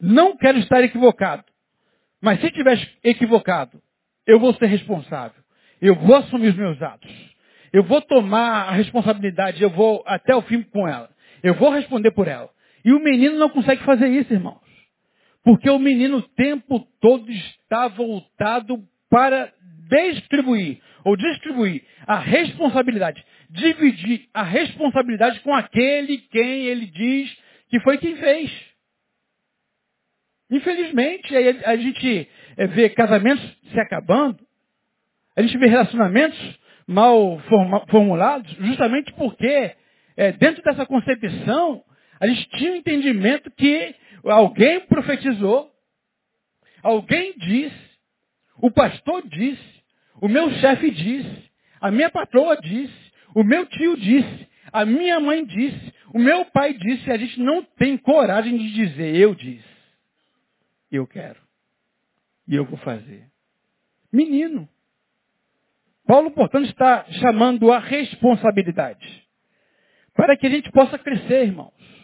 Não 0.00 0.36
quero 0.36 0.58
estar 0.58 0.82
equivocado. 0.82 1.44
Mas 2.20 2.40
se 2.40 2.46
estiver 2.46 2.78
equivocado, 3.04 3.80
eu 4.26 4.40
vou 4.40 4.54
ser 4.54 4.66
responsável. 4.66 5.42
Eu 5.80 5.94
vou 5.94 6.16
assumir 6.16 6.48
os 6.48 6.56
meus 6.56 6.80
atos. 6.82 7.10
Eu 7.72 7.84
vou 7.84 8.00
tomar 8.00 8.68
a 8.68 8.72
responsabilidade, 8.72 9.62
eu 9.62 9.70
vou 9.70 10.02
até 10.06 10.34
o 10.34 10.42
fim 10.42 10.62
com 10.62 10.88
ela. 10.88 11.10
Eu 11.42 11.54
vou 11.54 11.70
responder 11.70 12.10
por 12.12 12.26
ela. 12.26 12.50
E 12.84 12.92
o 12.92 13.02
menino 13.02 13.38
não 13.38 13.50
consegue 13.50 13.84
fazer 13.84 14.08
isso, 14.08 14.32
irmãos. 14.32 14.67
Porque 15.48 15.70
o 15.70 15.78
menino 15.78 16.18
o 16.18 16.22
tempo 16.22 16.86
todo 17.00 17.32
está 17.32 17.88
voltado 17.88 18.86
para 19.08 19.50
distribuir, 19.88 20.78
ou 21.02 21.16
distribuir 21.16 21.82
a 22.06 22.18
responsabilidade, 22.18 23.24
dividir 23.48 24.28
a 24.34 24.42
responsabilidade 24.42 25.40
com 25.40 25.54
aquele 25.54 26.18
quem 26.18 26.66
ele 26.66 26.84
diz 26.84 27.34
que 27.70 27.80
foi 27.80 27.96
quem 27.96 28.14
fez. 28.16 28.52
Infelizmente, 30.50 31.34
a 31.34 31.76
gente 31.78 32.28
eh, 32.58 32.66
vê 32.66 32.90
casamentos 32.90 33.42
se 33.72 33.80
acabando, 33.80 34.46
a 35.34 35.40
gente 35.40 35.56
vê 35.56 35.66
relacionamentos 35.66 36.60
mal 36.86 37.40
formulados, 37.88 38.52
justamente 38.58 39.14
porque 39.14 39.74
é, 40.14 40.30
dentro 40.32 40.62
dessa 40.62 40.84
concepção 40.84 41.82
a 42.20 42.26
gente 42.26 42.50
tinha 42.50 42.72
o 42.72 42.74
um 42.74 42.76
entendimento 42.76 43.50
que 43.52 43.94
alguém 44.30 44.80
profetizou, 44.86 45.70
alguém 46.82 47.34
disse, 47.38 47.88
o 48.60 48.70
pastor 48.70 49.26
disse, 49.28 49.82
o 50.20 50.28
meu 50.28 50.50
chefe 50.54 50.90
disse, 50.90 51.50
a 51.80 51.90
minha 51.90 52.10
patroa 52.10 52.56
disse, 52.56 53.12
o 53.34 53.42
meu 53.42 53.66
tio 53.66 53.96
disse, 53.96 54.48
a 54.72 54.84
minha 54.84 55.20
mãe 55.20 55.44
disse, 55.44 55.94
o 56.12 56.18
meu 56.18 56.44
pai 56.46 56.74
disse, 56.74 57.08
e 57.08 57.12
a 57.12 57.16
gente 57.16 57.40
não 57.40 57.62
tem 57.62 57.96
coragem 57.96 58.56
de 58.56 58.72
dizer, 58.72 59.16
eu 59.16 59.34
disse. 59.34 59.68
Eu 60.90 61.06
quero. 61.06 61.40
E 62.46 62.54
eu 62.54 62.64
vou 62.64 62.78
fazer. 62.78 63.26
Menino. 64.12 64.68
Paulo, 66.06 66.30
portanto, 66.30 66.66
está 66.66 67.04
chamando 67.12 67.70
a 67.70 67.78
responsabilidade. 67.78 69.28
Para 70.14 70.36
que 70.36 70.46
a 70.46 70.50
gente 70.50 70.70
possa 70.72 70.98
crescer, 70.98 71.44
irmãos. 71.44 71.97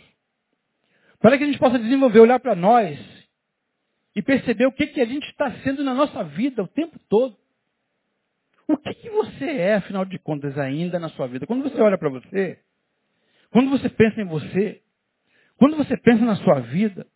Para 1.24 1.38
que 1.38 1.44
a 1.44 1.46
gente 1.46 1.58
possa 1.58 1.78
desenvolver, 1.78 2.20
olhar 2.20 2.38
para 2.38 2.54
nós 2.54 3.00
e 4.14 4.20
perceber 4.20 4.66
o 4.66 4.72
que, 4.72 4.88
que 4.88 5.00
a 5.00 5.06
gente 5.06 5.26
está 5.30 5.50
sendo 5.62 5.82
na 5.82 5.94
nossa 5.94 6.22
vida 6.22 6.62
o 6.62 6.68
tempo 6.68 6.98
todo. 7.08 7.34
O 8.68 8.76
que, 8.76 8.92
que 8.92 9.08
você 9.08 9.46
é, 9.46 9.76
afinal 9.76 10.04
de 10.04 10.18
contas, 10.18 10.58
ainda 10.58 10.98
na 10.98 11.08
sua 11.08 11.26
vida? 11.26 11.46
Quando 11.46 11.62
você 11.62 11.80
olha 11.80 11.96
para 11.96 12.10
você, 12.10 12.58
quando 13.50 13.70
você 13.70 13.88
pensa 13.88 14.20
em 14.20 14.26
você, 14.26 14.82
quando 15.56 15.78
você 15.78 15.96
pensa 15.96 16.26
na 16.26 16.36
sua 16.36 16.60
vida, 16.60 17.06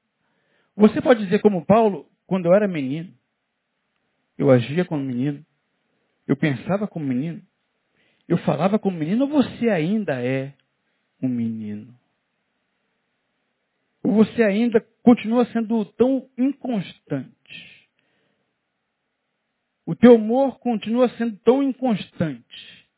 você 0.75 1.03
pode 1.03 1.23
dizer 1.25 1.41
como 1.43 1.67
Paulo, 1.67 2.09
quando 2.27 2.47
eu 2.47 2.55
era 2.55 2.67
menino, 2.67 3.13
eu 4.39 4.51
agia 4.51 4.87
como 4.87 5.05
menino, 5.05 5.45
eu 6.27 6.35
pensava 6.35 6.89
como 6.89 7.05
menino, 7.05 7.43
eu 8.27 8.39
falava 8.39 8.79
como 8.79 8.97
menino, 8.97 9.25
ou 9.25 9.29
você 9.29 9.69
ainda 9.69 10.25
é 10.25 10.55
um 11.23 11.29
menino? 11.29 11.98
Ou 14.09 14.15
você 14.15 14.43
ainda 14.43 14.81
continua 15.03 15.45
sendo 15.53 15.85
tão 15.85 16.27
inconstante? 16.39 17.91
O 19.85 19.95
teu 19.95 20.15
humor 20.15 20.59
continua 20.61 21.11
sendo 21.19 21.37
tão 21.41 21.63
inconstante. 21.63 22.89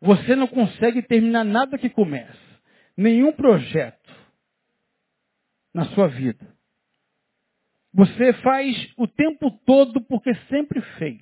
Você 0.00 0.34
não 0.34 0.46
consegue 0.46 1.02
terminar 1.02 1.44
nada 1.44 1.76
que 1.76 1.90
começa. 1.90 2.40
Nenhum 2.96 3.32
projeto 3.32 4.10
na 5.74 5.84
sua 5.90 6.08
vida. 6.08 6.56
Você 7.92 8.32
faz 8.42 8.94
o 8.96 9.06
tempo 9.06 9.50
todo 9.66 10.00
porque 10.00 10.34
sempre 10.48 10.80
fez. 10.96 11.20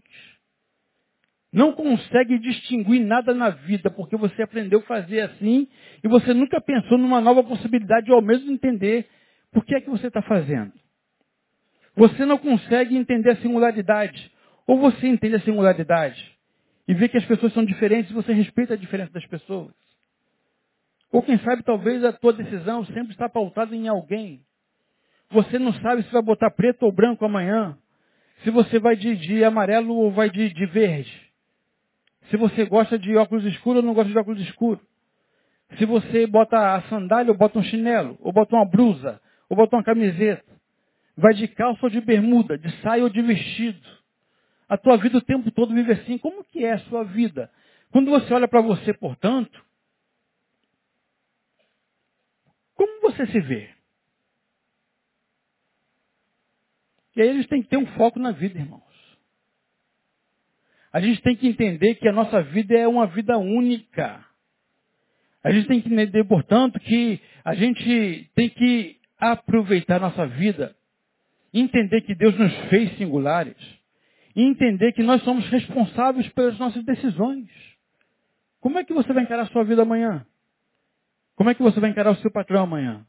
Não 1.53 1.73
consegue 1.73 2.39
distinguir 2.39 3.01
nada 3.01 3.33
na 3.33 3.51
vida 3.51 3.91
porque 3.91 4.17
você 4.17 4.43
aprendeu 4.43 4.81
a 4.81 4.83
fazer 4.83 5.21
assim 5.21 5.67
e 6.05 6.09
você 6.09 6.35
nunca 6.35 6.61
pensou 6.61 6.99
numa 6.99 7.21
nova 7.21 7.43
possibilidade 7.43 8.11
ou 8.11 8.17
ao 8.17 8.23
mesmo 8.23 8.51
entender 8.51 9.09
por 9.51 9.65
que 9.65 9.75
é 9.75 9.81
que 9.81 9.89
você 9.89 10.09
está 10.09 10.21
fazendo. 10.21 10.73
Você 11.97 12.27
não 12.27 12.37
consegue 12.37 12.97
entender 12.97 13.31
a 13.31 13.37
singularidade 13.37 14.31
ou 14.67 14.79
você 14.79 15.09
entende 15.09 15.37
a 15.37 15.41
singularidade 15.41 16.39
e 16.87 16.95
vê 16.95 17.09
que 17.09 17.17
as 17.17 17.25
pessoas 17.25 17.53
são 17.55 17.65
diferentes 17.65 18.11
e 18.11 18.15
você 18.15 18.33
respeita 18.33 18.75
a 18.75 18.77
diferença 18.77 19.13
das 19.13 19.27
pessoas. 19.27 19.75
Ou 21.11 21.23
quem 21.23 21.39
sabe 21.39 21.63
talvez 21.63 22.05
a 22.05 22.13
tua 22.13 22.35
decisão 22.35 22.85
sempre 22.87 23.13
está 23.13 23.29
pautada 23.29 23.75
em 23.75 23.89
alguém. 23.89 24.43
Você 25.31 25.59
não 25.59 25.73
sabe 25.75 26.03
se 26.03 26.13
vai 26.13 26.23
botar 26.23 26.51
preto 26.51 26.83
ou 26.83 26.93
branco 26.93 27.25
amanhã. 27.25 27.77
Se 28.45 28.51
você 28.51 28.79
vai 28.79 28.97
de, 28.97 29.17
de 29.17 29.43
amarelo 29.45 29.95
ou 29.95 30.11
vai 30.11 30.31
de, 30.31 30.53
de 30.53 30.67
verde. 30.67 31.28
Se 32.31 32.37
você 32.37 32.64
gosta 32.64 32.99
de 32.99 33.16
óculos 33.16 33.45
escuros 33.45 33.83
ou 33.83 33.87
não 33.87 33.95
gosta 33.95 34.11
de 34.11 34.18
óculos 34.18 34.41
escuros. 34.41 34.85
Se 35.76 35.85
você 35.85 36.26
bota 36.26 36.74
a 36.74 36.83
sandália 36.83 37.33
ou 37.33 37.39
bota 37.39 37.59
um 37.59 37.62
chinelo, 37.62 38.16
ou 38.20 38.33
bota 38.33 38.55
uma 38.57 38.64
blusa, 38.64 39.20
ou 39.49 39.57
bota 39.57 39.76
uma 39.76 39.85
camiseta. 39.85 40.45
Vai 41.16 41.35
de 41.35 41.49
calça 41.49 41.81
ou 41.85 41.91
de 41.91 42.01
bermuda, 42.01 42.57
de 42.57 42.70
saia 42.81 43.03
ou 43.03 43.11
de 43.11 43.20
vestido. 43.22 43.87
A 44.68 44.76
tua 44.76 44.97
vida 44.97 45.18
o 45.18 45.22
tempo 45.22 45.51
todo 45.51 45.74
vive 45.74 45.93
assim. 45.93 46.18
Como 46.18 46.45
que 46.45 46.64
é 46.64 46.74
a 46.74 46.79
sua 46.81 47.05
vida? 47.05 47.51
Quando 47.91 48.11
você 48.11 48.33
olha 48.33 48.47
para 48.47 48.61
você, 48.61 48.93
portanto, 48.93 49.64
como 52.74 53.01
você 53.01 53.26
se 53.26 53.41
vê? 53.41 53.70
E 57.16 57.22
aí 57.22 57.33
gente 57.33 57.49
tem 57.49 57.62
que 57.62 57.68
ter 57.68 57.76
um 57.76 57.87
foco 57.95 58.18
na 58.18 58.31
vida, 58.31 58.59
irmãos. 58.59 58.88
A 60.99 61.01
gente 61.01 61.23
tem 61.23 61.37
que 61.37 61.47
entender 61.47 61.95
que 61.95 62.09
a 62.09 62.13
nossa 62.13 62.43
vida 62.43 62.77
é 62.77 62.89
uma 62.89 63.07
vida 63.07 63.39
única. 63.39 64.19
A 65.45 65.53
gente 65.53 65.69
tem 65.69 65.81
que 65.81 65.89
entender, 65.89 66.25
portanto, 66.25 66.81
que 66.81 67.21
a 67.45 67.55
gente 67.55 68.29
tem 68.35 68.49
que 68.49 68.97
aproveitar 69.17 69.99
a 69.99 70.09
nossa 70.09 70.27
vida, 70.27 70.75
entender 71.55 72.01
que 72.01 72.17
Deus 72.17 72.37
nos 72.37 72.53
fez 72.69 72.99
singulares 72.99 73.55
e 74.35 74.43
entender 74.43 74.91
que 74.91 75.05
nós 75.05 75.23
somos 75.23 75.49
responsáveis 75.51 76.29
pelas 76.31 76.59
nossas 76.59 76.85
decisões. 76.85 77.47
Como 78.61 78.77
é 78.77 78.83
que 78.83 78.93
você 78.93 79.13
vai 79.13 79.23
encarar 79.23 79.43
a 79.43 79.53
sua 79.53 79.63
vida 79.63 79.83
amanhã? 79.83 80.27
Como 81.37 81.49
é 81.49 81.55
que 81.55 81.63
você 81.63 81.79
vai 81.79 81.91
encarar 81.91 82.11
o 82.11 82.17
seu 82.17 82.33
patrão 82.33 82.65
amanhã? 82.65 83.07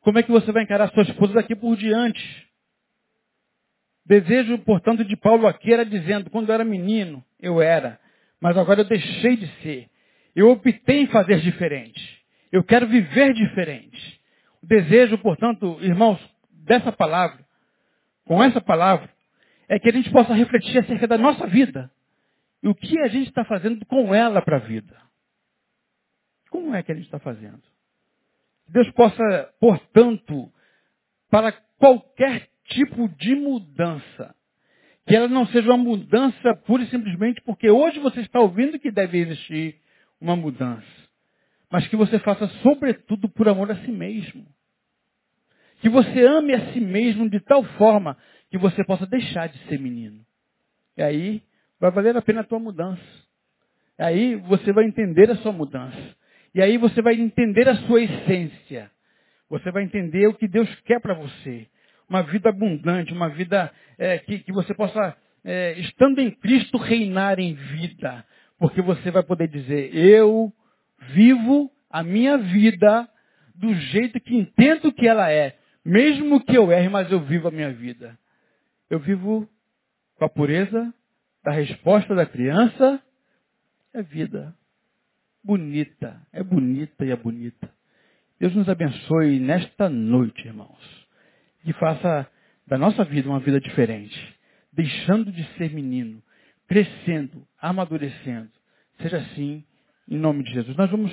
Como 0.00 0.18
é 0.18 0.22
que 0.22 0.32
você 0.32 0.50
vai 0.50 0.62
encarar 0.62 0.86
a 0.86 0.92
sua 0.92 1.02
esposa 1.02 1.34
daqui 1.34 1.54
por 1.54 1.76
diante? 1.76 2.47
Desejo, 4.08 4.58
portanto, 4.60 5.04
de 5.04 5.14
Paulo 5.16 5.46
aqui 5.46 5.70
era 5.70 5.84
dizendo, 5.84 6.30
quando 6.30 6.48
eu 6.48 6.54
era 6.54 6.64
menino, 6.64 7.22
eu 7.38 7.60
era, 7.60 8.00
mas 8.40 8.56
agora 8.56 8.80
eu 8.80 8.84
deixei 8.86 9.36
de 9.36 9.46
ser. 9.62 9.90
Eu 10.34 10.50
optei 10.50 11.02
em 11.02 11.06
fazer 11.08 11.40
diferente. 11.40 12.18
Eu 12.50 12.64
quero 12.64 12.86
viver 12.86 13.34
diferente. 13.34 14.18
O 14.62 14.66
desejo, 14.66 15.18
portanto, 15.18 15.76
irmãos, 15.82 16.18
dessa 16.50 16.90
palavra, 16.90 17.44
com 18.24 18.42
essa 18.42 18.62
palavra, 18.62 19.10
é 19.68 19.78
que 19.78 19.90
a 19.90 19.92
gente 19.92 20.10
possa 20.10 20.32
refletir 20.32 20.78
acerca 20.78 21.06
da 21.06 21.18
nossa 21.18 21.46
vida. 21.46 21.90
E 22.62 22.68
o 22.68 22.74
que 22.74 22.98
a 23.00 23.08
gente 23.08 23.28
está 23.28 23.44
fazendo 23.44 23.84
com 23.84 24.14
ela 24.14 24.40
para 24.40 24.56
a 24.56 24.60
vida. 24.60 24.96
Como 26.48 26.74
é 26.74 26.82
que 26.82 26.92
a 26.92 26.94
gente 26.94 27.04
está 27.04 27.18
fazendo? 27.18 27.62
Deus 28.68 28.90
possa, 28.92 29.52
portanto, 29.60 30.50
para 31.30 31.52
qualquer 31.78 32.48
tipo 32.68 33.08
de 33.08 33.34
mudança, 33.34 34.34
que 35.06 35.14
ela 35.16 35.28
não 35.28 35.46
seja 35.46 35.68
uma 35.68 35.76
mudança 35.76 36.54
pura 36.66 36.82
e 36.82 36.90
simplesmente 36.90 37.40
porque 37.42 37.70
hoje 37.70 37.98
você 37.98 38.20
está 38.20 38.40
ouvindo 38.40 38.78
que 38.78 38.90
deve 38.90 39.18
existir 39.18 39.76
uma 40.20 40.36
mudança, 40.36 40.86
mas 41.70 41.86
que 41.88 41.96
você 41.96 42.18
faça 42.18 42.46
sobretudo 42.62 43.28
por 43.28 43.48
amor 43.48 43.70
a 43.70 43.76
si 43.76 43.90
mesmo. 43.90 44.46
Que 45.80 45.88
você 45.88 46.20
ame 46.26 46.54
a 46.54 46.72
si 46.72 46.80
mesmo 46.80 47.28
de 47.28 47.40
tal 47.40 47.62
forma 47.62 48.16
que 48.50 48.58
você 48.58 48.84
possa 48.84 49.06
deixar 49.06 49.48
de 49.48 49.58
ser 49.66 49.78
menino. 49.78 50.24
E 50.96 51.02
aí 51.02 51.42
vai 51.78 51.90
valer 51.90 52.16
a 52.16 52.22
pena 52.22 52.40
a 52.40 52.44
tua 52.44 52.58
mudança. 52.58 53.02
E 53.98 54.02
aí 54.02 54.34
você 54.36 54.72
vai 54.72 54.84
entender 54.84 55.30
a 55.30 55.36
sua 55.36 55.52
mudança. 55.52 56.16
E 56.54 56.60
aí 56.60 56.76
você 56.76 57.00
vai 57.00 57.14
entender 57.14 57.68
a 57.68 57.76
sua 57.86 58.02
essência. 58.02 58.90
Você 59.48 59.70
vai 59.70 59.84
entender 59.84 60.26
o 60.26 60.34
que 60.34 60.48
Deus 60.48 60.68
quer 60.80 61.00
para 61.00 61.14
você. 61.14 61.68
Uma 62.08 62.22
vida 62.22 62.48
abundante, 62.48 63.12
uma 63.12 63.28
vida 63.28 63.70
é, 63.98 64.18
que, 64.18 64.38
que, 64.40 64.52
você 64.52 64.72
possa, 64.72 65.16
é, 65.44 65.78
estando 65.78 66.20
em 66.20 66.30
Cristo, 66.30 66.78
reinar 66.78 67.38
em 67.38 67.54
vida. 67.54 68.24
Porque 68.58 68.80
você 68.80 69.10
vai 69.10 69.22
poder 69.22 69.48
dizer, 69.48 69.94
eu 69.94 70.52
vivo 71.12 71.70
a 71.90 72.02
minha 72.02 72.38
vida 72.38 73.08
do 73.54 73.74
jeito 73.74 74.20
que 74.20 74.34
entendo 74.34 74.92
que 74.92 75.06
ela 75.06 75.30
é. 75.30 75.56
Mesmo 75.84 76.44
que 76.44 76.56
eu 76.56 76.70
erre, 76.70 76.88
mas 76.88 77.10
eu 77.10 77.20
vivo 77.20 77.48
a 77.48 77.50
minha 77.50 77.72
vida. 77.72 78.18
Eu 78.90 78.98
vivo 78.98 79.48
com 80.16 80.24
a 80.24 80.28
pureza 80.28 80.92
da 81.44 81.52
resposta 81.52 82.14
da 82.14 82.26
criança. 82.26 83.02
É 83.92 84.02
vida. 84.02 84.54
Bonita. 85.42 86.20
É 86.32 86.42
bonita 86.42 87.04
e 87.04 87.10
é 87.10 87.16
bonita. 87.16 87.70
Deus 88.38 88.54
nos 88.54 88.68
abençoe 88.68 89.40
nesta 89.40 89.88
noite, 89.88 90.46
irmãos. 90.46 90.97
Que 91.68 91.74
faça 91.74 92.26
da 92.66 92.78
nossa 92.78 93.04
vida 93.04 93.28
uma 93.28 93.40
vida 93.40 93.60
diferente. 93.60 94.18
Deixando 94.72 95.30
de 95.30 95.44
ser 95.58 95.70
menino. 95.70 96.22
Crescendo, 96.66 97.46
amadurecendo. 97.60 98.48
Seja 99.02 99.18
assim, 99.18 99.62
em 100.08 100.16
nome 100.16 100.44
de 100.44 100.50
Jesus. 100.54 100.74
Nós 100.78 100.90
vamos 100.90 101.12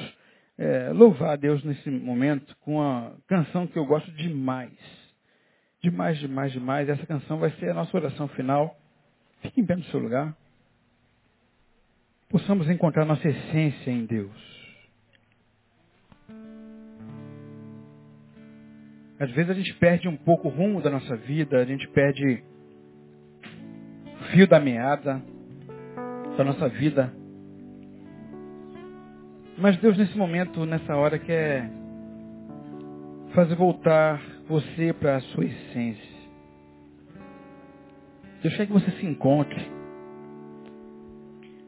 é, 0.58 0.94
louvar 0.94 1.32
a 1.32 1.36
Deus 1.36 1.62
nesse 1.66 1.90
momento 1.90 2.56
com 2.62 2.76
uma 2.76 3.18
canção 3.28 3.68
que 3.68 3.78
eu 3.78 3.86
gosto 3.86 4.10
demais. 4.14 4.72
Demais, 5.84 6.18
demais, 6.20 6.54
demais. 6.54 6.88
Essa 6.88 7.06
canção 7.06 7.38
vai 7.38 7.52
ser 7.60 7.72
a 7.72 7.74
nossa 7.74 7.98
oração 7.98 8.30
final. 8.30 8.80
Fique 9.42 9.60
em 9.60 9.66
pé 9.66 9.76
no 9.76 9.84
seu 9.84 10.00
lugar. 10.00 10.34
Possamos 12.30 12.70
encontrar 12.70 13.04
nossa 13.04 13.28
essência 13.28 13.92
em 13.92 14.06
Deus. 14.06 14.55
Às 19.20 19.32
vezes 19.32 19.50
a 19.50 19.54
gente 19.54 19.74
perde 19.76 20.08
um 20.08 20.18
pouco 20.18 20.48
o 20.48 20.52
rumo 20.52 20.82
da 20.82 20.90
nossa 20.90 21.16
vida, 21.16 21.58
a 21.58 21.66
gente 21.66 21.88
perde 21.90 22.44
o 24.22 24.24
fio 24.32 24.48
da 24.48 24.60
meada 24.60 25.22
da 26.38 26.44
nossa 26.44 26.68
vida 26.68 27.14
Mas 29.58 29.78
Deus, 29.78 29.98
nesse 29.98 30.18
momento, 30.18 30.66
nessa 30.66 30.96
hora, 30.98 31.18
quer 31.18 31.70
fazer 33.34 33.56
voltar 33.56 34.22
você 34.50 34.92
para 34.92 35.16
a 35.16 35.22
sua 35.22 35.46
essência. 35.46 36.16
Deus 38.42 38.56
quer 38.58 38.68
que 38.68 38.74
você 38.74 38.92
se 38.92 39.06
encontre. 39.06 39.66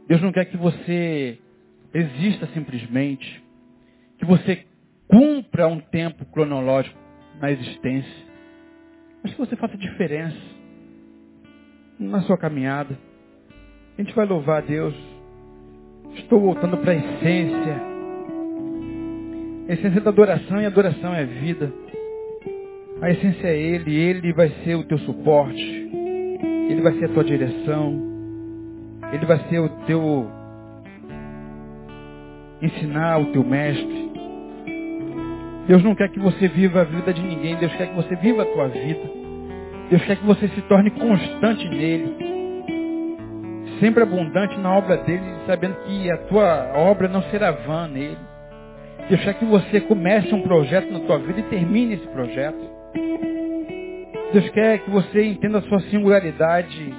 Deus 0.08 0.22
não 0.22 0.34
quer 0.34 0.46
que 0.46 0.58
você 0.58 1.40
exista 1.94 2.46
simplesmente. 2.48 3.42
Que 4.18 4.26
você 4.26 4.66
cumpra 5.08 5.68
um 5.68 5.80
tempo 5.80 6.26
cronológico 6.26 6.98
na 7.40 7.52
existência. 7.52 8.28
Mas 9.24 9.34
que 9.34 9.40
você 9.40 9.56
faça 9.56 9.78
diferença 9.78 10.38
na 12.00 12.22
sua 12.22 12.38
caminhada. 12.38 12.98
A 13.98 14.02
gente 14.02 14.16
vai 14.16 14.26
louvar 14.26 14.64
a 14.64 14.66
Deus. 14.66 14.96
Estou 16.16 16.40
voltando 16.40 16.78
para 16.78 16.92
a 16.92 16.96
essência. 16.96 17.82
A 19.70 19.74
essência 19.74 20.02
da 20.02 20.10
adoração 20.10 20.62
e 20.62 20.66
adoração 20.66 21.14
é 21.14 21.26
vida. 21.26 21.74
A 23.02 23.12
essência 23.12 23.48
é 23.48 23.58
Ele, 23.58 23.96
Ele 23.96 24.34
vai 24.34 24.50
ser 24.64 24.76
o 24.76 24.84
teu 24.84 24.98
suporte. 25.00 25.62
Ele 26.70 26.82
vai 26.82 26.94
ser 26.94 27.06
a 27.06 27.14
tua 27.14 27.24
direção. 27.24 28.08
Ele 29.12 29.26
vai 29.26 29.40
ser 29.50 29.60
o 29.60 29.70
teu 29.86 30.30
ensinar, 32.62 33.20
o 33.20 33.32
teu 33.32 33.44
mestre. 33.44 33.97
Deus 35.68 35.84
não 35.84 35.94
quer 35.94 36.10
que 36.10 36.20
você 36.20 36.48
viva 36.48 36.82
a 36.82 36.84
vida 36.86 37.14
de 37.14 37.22
ninguém, 37.22 37.58
Deus 37.58 37.74
quer 37.76 37.88
que 37.88 37.96
você 37.96 38.16
viva 38.16 38.44
a 38.44 38.46
tua 38.46 38.70
vida. 38.70 39.02
Deus 39.90 40.04
quer 40.06 40.16
que 40.16 40.26
você 40.26 40.48
se 40.48 40.62
torne 40.64 40.90
constante 40.92 41.68
nele. 41.68 42.16
Sempre 43.82 44.04
abundante 44.04 44.58
na 44.60 44.78
obra 44.78 44.98
dele, 44.98 45.26
sabendo 45.46 45.76
que 45.86 46.10
a 46.10 46.18
tua 46.20 46.72
obra 46.74 47.10
não 47.10 47.22
será 47.24 47.52
vã 47.52 47.88
nele. 47.88 48.18
Deus 49.10 49.22
quer 49.22 49.34
que 49.34 49.46
você 49.46 49.82
comece 49.82 50.34
um 50.34 50.42
projeto 50.42 50.92
na 50.92 51.02
tua 51.02 51.20
vida 51.20 51.42
e 51.42 51.44
termine 51.44 51.96
esse 51.96 52.08
projeto. 52.08 52.78
Deus 54.32 54.50
quer 54.50 54.80
que 54.80 54.90
você 54.90 55.26
entenda 55.26 55.58
a 55.58 55.62
sua 55.64 55.82
singularidade 55.82 56.94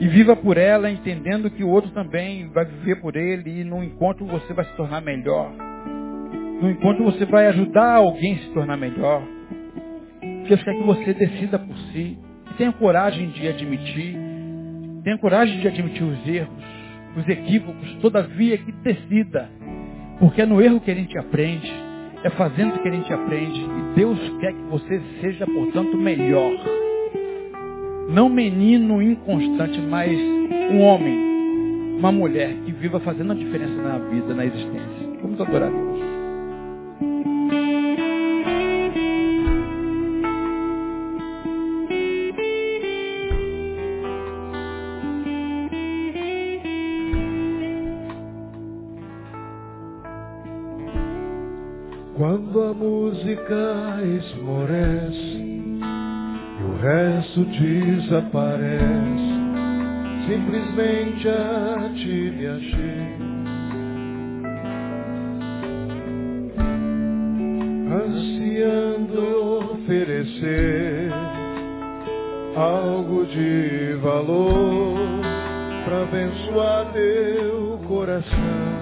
e 0.00 0.06
viva 0.06 0.36
por 0.36 0.56
ela, 0.56 0.88
entendendo 0.88 1.50
que 1.50 1.64
o 1.64 1.68
outro 1.68 1.90
também 1.90 2.48
vai 2.48 2.64
viver 2.64 3.00
por 3.00 3.16
ele 3.16 3.60
e 3.60 3.64
no 3.64 3.82
encontro 3.82 4.24
você 4.24 4.52
vai 4.52 4.64
se 4.64 4.76
tornar 4.76 5.00
melhor. 5.00 5.67
No 6.60 6.70
encontro 6.70 7.04
você 7.04 7.24
vai 7.24 7.46
ajudar 7.46 7.96
alguém 7.96 8.34
a 8.34 8.38
se 8.38 8.50
tornar 8.50 8.76
melhor. 8.76 9.22
Deus 10.48 10.62
quer 10.62 10.74
que 10.74 10.82
você 10.82 11.14
decida 11.14 11.58
por 11.58 11.76
si. 11.92 12.18
Tenha 12.56 12.72
coragem 12.72 13.28
de 13.28 13.46
admitir. 13.46 14.16
Tenha 15.04 15.18
coragem 15.18 15.60
de 15.60 15.68
admitir 15.68 16.02
os 16.02 16.26
erros, 16.26 16.64
os 17.16 17.28
equívocos, 17.28 17.94
todavia 18.00 18.58
que 18.58 18.72
decida. 18.72 19.48
Porque 20.18 20.42
é 20.42 20.46
no 20.46 20.60
erro 20.60 20.80
que 20.80 20.90
a 20.90 20.94
gente 20.94 21.16
aprende. 21.16 21.72
É 22.24 22.30
fazendo 22.30 22.78
que 22.80 22.88
a 22.88 22.92
gente 22.92 23.12
aprende. 23.12 23.60
E 23.60 23.94
Deus 23.94 24.18
quer 24.40 24.52
que 24.52 24.62
você 24.62 25.00
seja, 25.20 25.46
portanto, 25.46 25.96
melhor. 25.96 26.52
Não 28.10 28.28
menino 28.28 29.00
inconstante, 29.00 29.78
mas 29.80 30.10
um 30.72 30.80
homem, 30.80 31.96
uma 31.98 32.10
mulher 32.10 32.52
que 32.64 32.72
viva 32.72 32.98
fazendo 33.00 33.32
a 33.32 33.36
diferença 33.36 33.80
na 33.80 33.98
vida, 33.98 34.34
na 34.34 34.44
existência. 34.44 35.20
Vamos 35.22 35.40
adorar 35.40 35.68
a 35.68 35.70
Deus. 35.70 36.07
Quando 52.58 52.70
a 52.70 52.74
música 52.74 54.00
esmorece 54.02 55.38
e 55.38 56.64
o 56.64 56.76
resto 56.80 57.44
desaparece, 57.44 58.82
simplesmente 60.26 61.28
a 61.28 61.88
ti 61.94 62.32
me 62.36 62.46
achei. 62.48 63.16
Ansiando 67.94 69.22
oferecer 69.74 71.12
algo 72.56 73.24
de 73.26 73.94
valor 74.02 74.98
para 75.84 76.02
abençoar 76.02 76.92
teu 76.92 77.78
coração. 77.86 78.77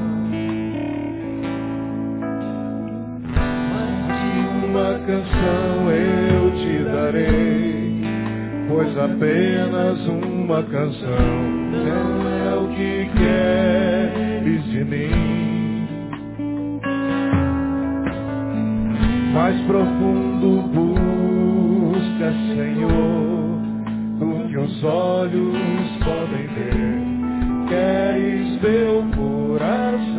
Canção 5.06 5.88
eu 5.92 6.50
te 6.56 6.84
darei, 6.90 8.02
pois 8.68 8.98
apenas 8.98 10.04
uma 10.08 10.62
canção 10.64 11.46
não 11.70 12.28
é 12.28 12.56
o 12.56 12.68
que 12.74 13.08
queres 13.16 14.64
de 14.64 14.84
mim. 14.84 15.86
Mais 19.32 19.56
profundo 19.66 20.62
busca, 20.74 22.32
Senhor, 22.56 23.60
do 24.18 24.48
que 24.48 24.58
os 24.58 24.82
olhos 24.82 25.56
podem 26.02 26.46
ver. 26.48 27.68
Queres 27.68 28.60
meu 28.60 29.04
coração. 29.14 30.15